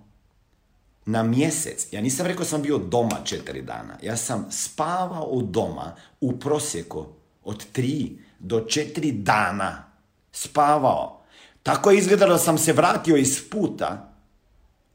na 1.07 1.23
mjesec. 1.23 1.87
Ja 1.93 2.01
nisam 2.01 2.27
rekao 2.27 2.45
sam 2.45 2.63
bio 2.63 2.79
doma 2.79 3.17
četiri 3.25 3.63
dana. 3.63 3.99
Ja 4.03 4.17
sam 4.17 4.47
spavao 4.51 5.25
u 5.25 5.43
doma 5.43 5.97
u 6.21 6.39
prosjeku 6.39 7.07
od 7.45 7.65
tri 7.73 8.19
do 8.39 8.61
četiri 8.61 9.13
dana. 9.13 9.85
Spavao. 10.33 11.23
Tako 11.63 11.91
je 11.91 11.99
izgledalo 11.99 12.33
da 12.33 12.39
sam 12.39 12.59
se 12.59 12.73
vratio 12.73 13.17
iz 13.17 13.51
puta 13.51 14.09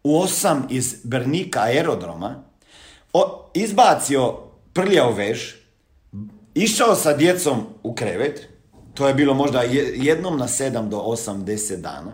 u 0.03 0.19
osam 0.19 0.67
iz 0.69 0.95
Bernika 1.03 1.61
aerodroma, 1.61 2.43
o, 3.13 3.49
izbacio 3.53 4.37
prljav 4.73 5.13
veš, 5.13 5.55
išao 6.53 6.95
sa 6.95 7.17
djecom 7.17 7.65
u 7.83 7.95
krevet, 7.95 8.49
to 8.93 9.07
je 9.07 9.13
bilo 9.13 9.33
možda 9.33 9.61
jednom 9.95 10.37
na 10.37 10.47
sedam 10.47 10.89
do 10.89 10.97
osam, 10.97 11.45
deset 11.45 11.81
dana, 11.81 12.11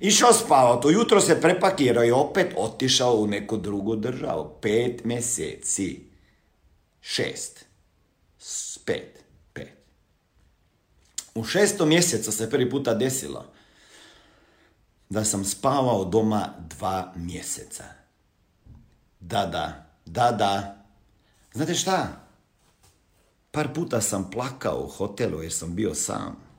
Išao 0.00 0.32
spavao, 0.32 0.76
to 0.76 0.90
jutro 0.90 1.20
se 1.20 1.40
prepakirao 1.40 2.04
i 2.04 2.10
opet 2.10 2.54
otišao 2.56 3.14
u 3.14 3.26
neku 3.26 3.56
drugu 3.56 3.96
državu. 3.96 4.50
Pet 4.60 5.04
mjeseci. 5.04 6.10
Šest. 7.00 7.64
Pet. 8.84 9.24
Pet. 9.52 9.72
U 11.34 11.44
šestom 11.44 11.88
mjesecu 11.88 12.32
se 12.32 12.50
prvi 12.50 12.70
puta 12.70 12.94
desilo 12.94 13.46
da 15.08 15.24
sam 15.24 15.44
spavao 15.44 16.04
doma 16.04 16.48
dva 16.58 17.12
mjeseca. 17.16 17.84
Da, 19.20 19.46
da, 19.46 19.86
da, 20.06 20.32
da. 20.32 20.84
Znate 21.52 21.74
šta? 21.74 22.08
Par 23.50 23.74
puta 23.74 24.00
sam 24.00 24.30
plakao 24.30 24.80
u 24.84 24.88
hotelu 24.88 25.42
jer 25.42 25.52
sam 25.52 25.74
bio 25.74 25.94
sam. 25.94 26.49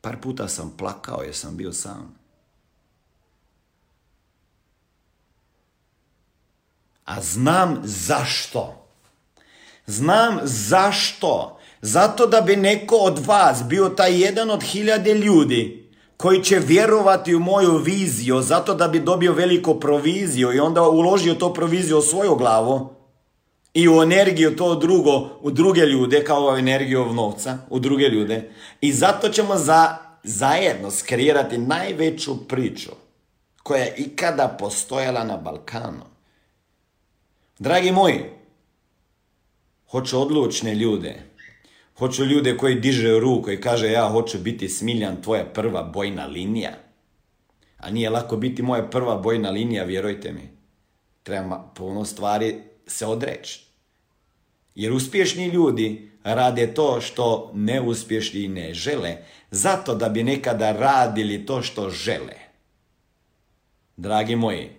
Par 0.00 0.20
puta 0.20 0.48
sam 0.48 0.74
plakao 0.76 1.22
jer 1.22 1.34
sam 1.34 1.56
bio 1.56 1.72
sam. 1.72 2.14
A 7.04 7.20
znam 7.20 7.80
zašto. 7.84 8.86
Znam 9.86 10.38
zašto. 10.42 11.58
Zato 11.80 12.26
da 12.26 12.40
bi 12.40 12.56
neko 12.56 12.96
od 12.96 13.26
vas 13.26 13.62
bio 13.68 13.88
taj 13.88 14.22
jedan 14.22 14.50
od 14.50 14.62
hiljade 14.62 15.14
ljudi 15.14 15.90
koji 16.16 16.44
će 16.44 16.58
vjerovati 16.58 17.34
u 17.34 17.40
moju 17.40 17.76
viziju 17.76 18.42
zato 18.42 18.74
da 18.74 18.88
bi 18.88 19.00
dobio 19.00 19.32
veliko 19.32 19.74
proviziju 19.74 20.52
i 20.52 20.60
onda 20.60 20.82
uložio 20.82 21.34
to 21.34 21.52
proviziju 21.54 21.98
u 21.98 22.02
svoju 22.02 22.34
glavu 22.34 22.99
i 23.74 23.88
u 23.88 24.02
energiju 24.02 24.56
to 24.56 24.74
drugo, 24.74 25.38
u 25.40 25.50
druge 25.50 25.80
ljude, 25.80 26.24
kao 26.24 26.58
energiju 26.58 27.12
novca, 27.12 27.58
u 27.70 27.78
druge 27.78 28.08
ljude. 28.08 28.50
I 28.80 28.92
zato 28.92 29.28
ćemo 29.28 29.56
za, 29.56 29.96
zajedno 30.22 30.90
skreirati 30.90 31.58
najveću 31.58 32.48
priču 32.48 32.90
koja 33.62 33.82
je 33.82 33.94
ikada 33.96 34.56
postojala 34.58 35.24
na 35.24 35.36
Balkanu. 35.36 36.04
Dragi 37.58 37.92
moji, 37.92 38.24
hoću 39.90 40.20
odlučne 40.20 40.74
ljude, 40.74 41.22
hoću 41.98 42.24
ljude 42.24 42.56
koji 42.56 42.74
diže 42.74 43.18
ruku 43.18 43.50
i 43.50 43.60
kaže 43.60 43.90
ja 43.90 44.08
hoću 44.08 44.38
biti 44.38 44.68
Smiljan 44.68 45.22
tvoja 45.22 45.44
prva 45.44 45.82
bojna 45.82 46.26
linija. 46.26 46.72
A 47.78 47.90
nije 47.90 48.10
lako 48.10 48.36
biti 48.36 48.62
moja 48.62 48.90
prva 48.90 49.16
bojna 49.16 49.50
linija, 49.50 49.84
vjerujte 49.84 50.32
mi. 50.32 50.50
Treba 51.22 51.72
puno 51.74 52.04
stvari 52.04 52.69
se 52.90 53.06
odreći. 53.06 53.60
Jer 54.74 54.92
uspješni 54.92 55.46
ljudi 55.46 56.10
rade 56.24 56.74
to 56.74 57.00
što 57.00 57.50
neuspješni 57.54 58.48
ne 58.48 58.74
žele, 58.74 59.16
zato 59.50 59.94
da 59.94 60.08
bi 60.08 60.22
nekada 60.22 60.72
radili 60.72 61.46
to 61.46 61.62
što 61.62 61.90
žele. 61.90 62.34
Dragi 63.96 64.36
moji, 64.36 64.70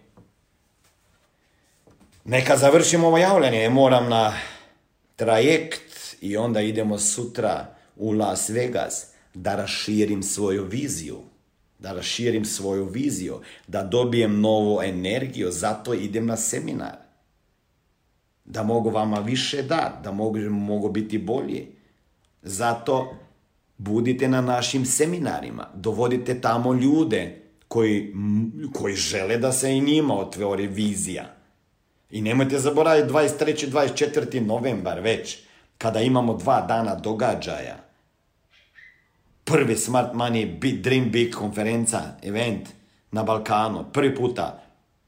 neka 2.26 2.58
završimo 2.58 3.08
ovo 3.08 3.18
javljanje, 3.18 3.70
moram 3.70 4.10
na 4.10 4.34
trajekt 5.16 6.16
i 6.22 6.38
onda 6.38 6.62
idemo 6.62 6.98
sutra 6.98 7.76
u 7.96 8.12
Las 8.12 8.50
Vegas 8.50 9.08
da 9.34 9.56
raširim 9.56 10.24
svoju 10.24 10.66
viziju. 10.66 11.20
Da 11.80 11.94
raširim 11.94 12.46
svoju 12.46 12.86
viziju, 12.86 13.42
da 13.68 13.84
dobijem 13.84 14.40
novu 14.42 14.82
energiju, 14.82 15.52
zato 15.52 15.94
idem 15.94 16.26
na 16.26 16.38
seminar. 16.38 16.96
Da 18.46 18.64
mogu 18.64 18.90
vama 18.90 19.20
više 19.20 19.64
dati, 19.64 20.04
da 20.04 20.12
mogu, 20.12 20.40
mogu 20.40 20.90
biti 20.90 21.18
bolji. 21.18 21.68
Zato 22.42 23.14
budite 23.78 24.28
na 24.28 24.42
našim 24.42 24.86
seminarima, 24.86 25.68
dovodite 25.76 26.42
tamo 26.42 26.74
ljude 26.74 27.42
koji, 27.68 28.14
koji 28.74 28.96
žele 28.96 29.38
da 29.38 29.52
se 29.52 29.78
i 29.78 29.82
njima 29.82 30.20
otvori 30.20 30.68
vizija. 30.68 31.26
I 32.10 32.22
nemojte 32.22 32.60
zaboraviti 32.60 33.14
23. 33.14 33.72
24. 33.72 34.46
novembar 34.46 35.00
već, 35.00 35.38
kada 35.78 36.02
imamo 36.02 36.38
dva 36.38 36.62
dana 36.62 36.96
događaja. 36.96 37.78
Prvi 39.44 39.76
Smart 39.76 40.14
Money 40.14 40.82
Dream 40.82 41.10
Big 41.12 41.34
konferenca, 41.36 42.02
event 42.24 42.70
na 43.12 43.24
Balkanu, 43.24 43.86
prvi 43.94 44.16
puta. 44.16 44.64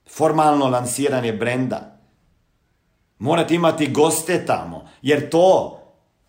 Formalno 0.09 0.67
lansiranje 0.67 1.33
brenda. 1.33 1.92
Morate 3.23 3.55
imati 3.55 3.87
goste 3.87 4.45
tamo, 4.45 4.89
jer 5.01 5.29
to 5.29 5.79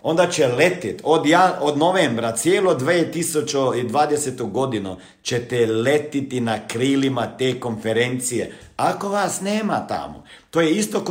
onda 0.03 0.31
će 0.31 0.47
letit 0.47 1.01
od, 1.05 1.27
ja, 1.27 1.59
od 1.63 1.79
novembra 1.79 2.33
cijelo 2.33 2.79
2020. 2.79 4.51
godinu 4.51 4.97
ćete 5.23 5.67
letiti 5.67 6.41
na 6.41 6.59
krilima 6.69 7.27
te 7.27 7.61
konferencije. 7.61 8.53
Ako 8.77 9.09
vas 9.09 9.41
nema 9.41 9.87
tamo, 9.87 10.25
to 10.51 10.61
je 10.61 10.71
isto 10.71 11.05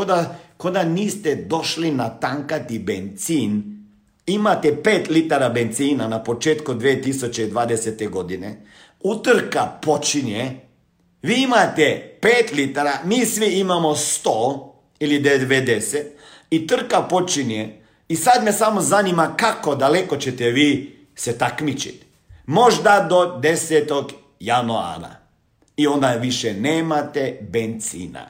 ko 0.57 0.71
da, 0.71 0.83
niste 0.83 1.35
došli 1.35 1.91
na 1.91 2.09
tankati 2.09 2.79
benzin, 2.79 3.63
imate 4.25 4.75
5 4.83 5.11
litara 5.11 5.49
benzina 5.49 6.07
na 6.07 6.23
početku 6.23 6.73
2020. 6.73 8.09
godine, 8.09 8.61
utrka 8.99 9.79
počinje, 9.81 10.59
vi 11.21 11.41
imate 11.41 12.17
5 12.21 12.55
litara, 12.55 12.93
mi 13.05 13.25
svi 13.25 13.59
imamo 13.59 13.89
100 13.89 14.72
ili 14.99 15.21
90 15.21 16.03
i 16.49 16.67
trka 16.67 17.01
počinje 17.01 17.79
i 18.07 18.15
sad 18.15 18.43
me 18.43 18.51
samo 18.51 18.81
zanima 18.81 19.35
kako 19.37 19.75
daleko 19.75 20.17
ćete 20.17 20.51
vi 20.51 20.97
se 21.15 21.37
takmičiti. 21.37 22.05
Možda 22.45 23.07
do 23.09 23.39
10. 23.41 24.11
januara. 24.39 25.15
I 25.77 25.87
onda 25.87 26.13
više 26.13 26.53
nemate 26.53 27.37
benzina. 27.41 28.29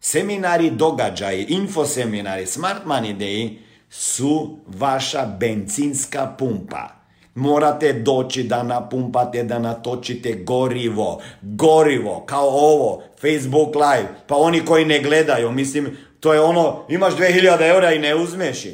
Seminari, 0.00 0.70
događaji, 0.70 1.46
infoseminari, 1.48 2.46
Smart 2.46 2.84
Money 2.86 3.16
Day 3.16 3.58
su 3.90 4.58
vaša 4.66 5.26
benzinska 5.26 6.34
pumpa. 6.38 6.95
Morate 7.36 7.92
doći 7.92 8.42
da 8.42 8.62
napumpate, 8.62 9.42
da 9.42 9.58
natočite 9.58 10.32
gorivo. 10.32 11.22
Gorivo, 11.42 12.24
kao 12.26 12.48
ovo, 12.48 13.02
Facebook 13.20 13.74
live. 13.74 14.08
Pa 14.26 14.36
oni 14.36 14.64
koji 14.64 14.84
ne 14.84 14.98
gledaju, 15.02 15.52
mislim, 15.52 15.96
to 16.20 16.32
je 16.32 16.40
ono, 16.40 16.84
imaš 16.88 17.14
2000 17.14 17.68
eura 17.68 17.92
i 17.92 17.98
ne 17.98 18.14
uzmeš 18.14 18.64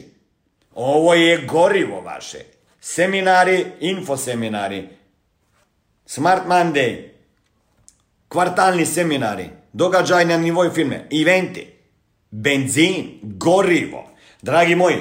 ovo 0.74 1.14
je 1.14 1.46
gorivo 1.46 2.00
vaše. 2.00 2.38
Seminari, 2.80 3.66
infoseminari, 3.80 4.88
Smart 6.06 6.42
Monday, 6.46 7.08
kvartalni 8.28 8.86
seminari, 8.86 9.48
događaj 9.72 10.24
na 10.24 10.36
nivoj 10.36 10.70
firme, 10.70 11.08
eventi, 11.22 11.66
benzin, 12.30 13.18
gorivo. 13.22 14.10
Dragi 14.42 14.74
moji, 14.74 14.98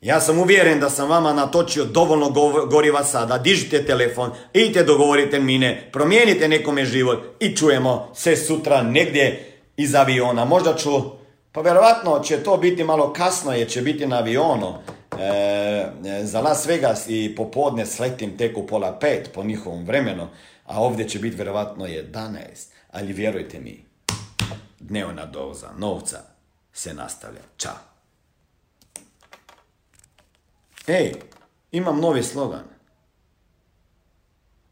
ja 0.00 0.20
sam 0.20 0.38
uvjeren 0.38 0.80
da 0.80 0.90
sam 0.90 1.08
vama 1.08 1.32
natočio 1.32 1.84
dovoljno 1.84 2.30
goriva 2.70 3.04
sada. 3.04 3.38
Dižite 3.38 3.86
telefon, 3.86 4.30
idite 4.52 4.84
dogovorite 4.84 5.40
mine, 5.40 5.88
promijenite 5.92 6.48
nekome 6.48 6.84
život 6.84 7.18
i 7.40 7.56
čujemo 7.56 8.10
se 8.14 8.36
sutra 8.36 8.82
negdje 8.82 9.52
iz 9.76 9.94
aviona. 9.94 10.44
Možda 10.44 10.74
ću, 10.74 10.90
pa 11.52 11.60
vjerovatno 11.60 12.20
će 12.20 12.42
to 12.42 12.56
biti 12.56 12.84
malo 12.84 13.12
kasno 13.12 13.52
jer 13.52 13.68
će 13.68 13.82
biti 13.82 14.06
na 14.06 14.16
avionu. 14.16 14.74
E, 15.20 15.86
za 16.22 16.40
Las 16.40 16.66
Vegas 16.66 17.04
i 17.08 17.34
popodne 17.36 17.86
sletim 17.86 18.36
tek 18.36 18.56
u 18.58 18.66
pola 18.66 18.98
pet 18.98 19.30
po 19.34 19.44
njihovom 19.44 19.84
vremenu, 19.84 20.28
a 20.66 20.82
ovdje 20.82 21.08
će 21.08 21.18
biti 21.18 21.36
vjerovatno 21.36 21.86
11. 21.86 22.42
Ali 22.90 23.12
vjerujte 23.12 23.60
mi, 23.60 23.84
dnevna 24.80 25.26
doza 25.26 25.68
novca 25.78 26.18
se 26.72 26.94
nastavlja. 26.94 27.40
Ćao. 27.58 27.95
Ej, 30.86 31.14
imam 31.72 32.00
novi 32.00 32.22
slogan. 32.22 32.64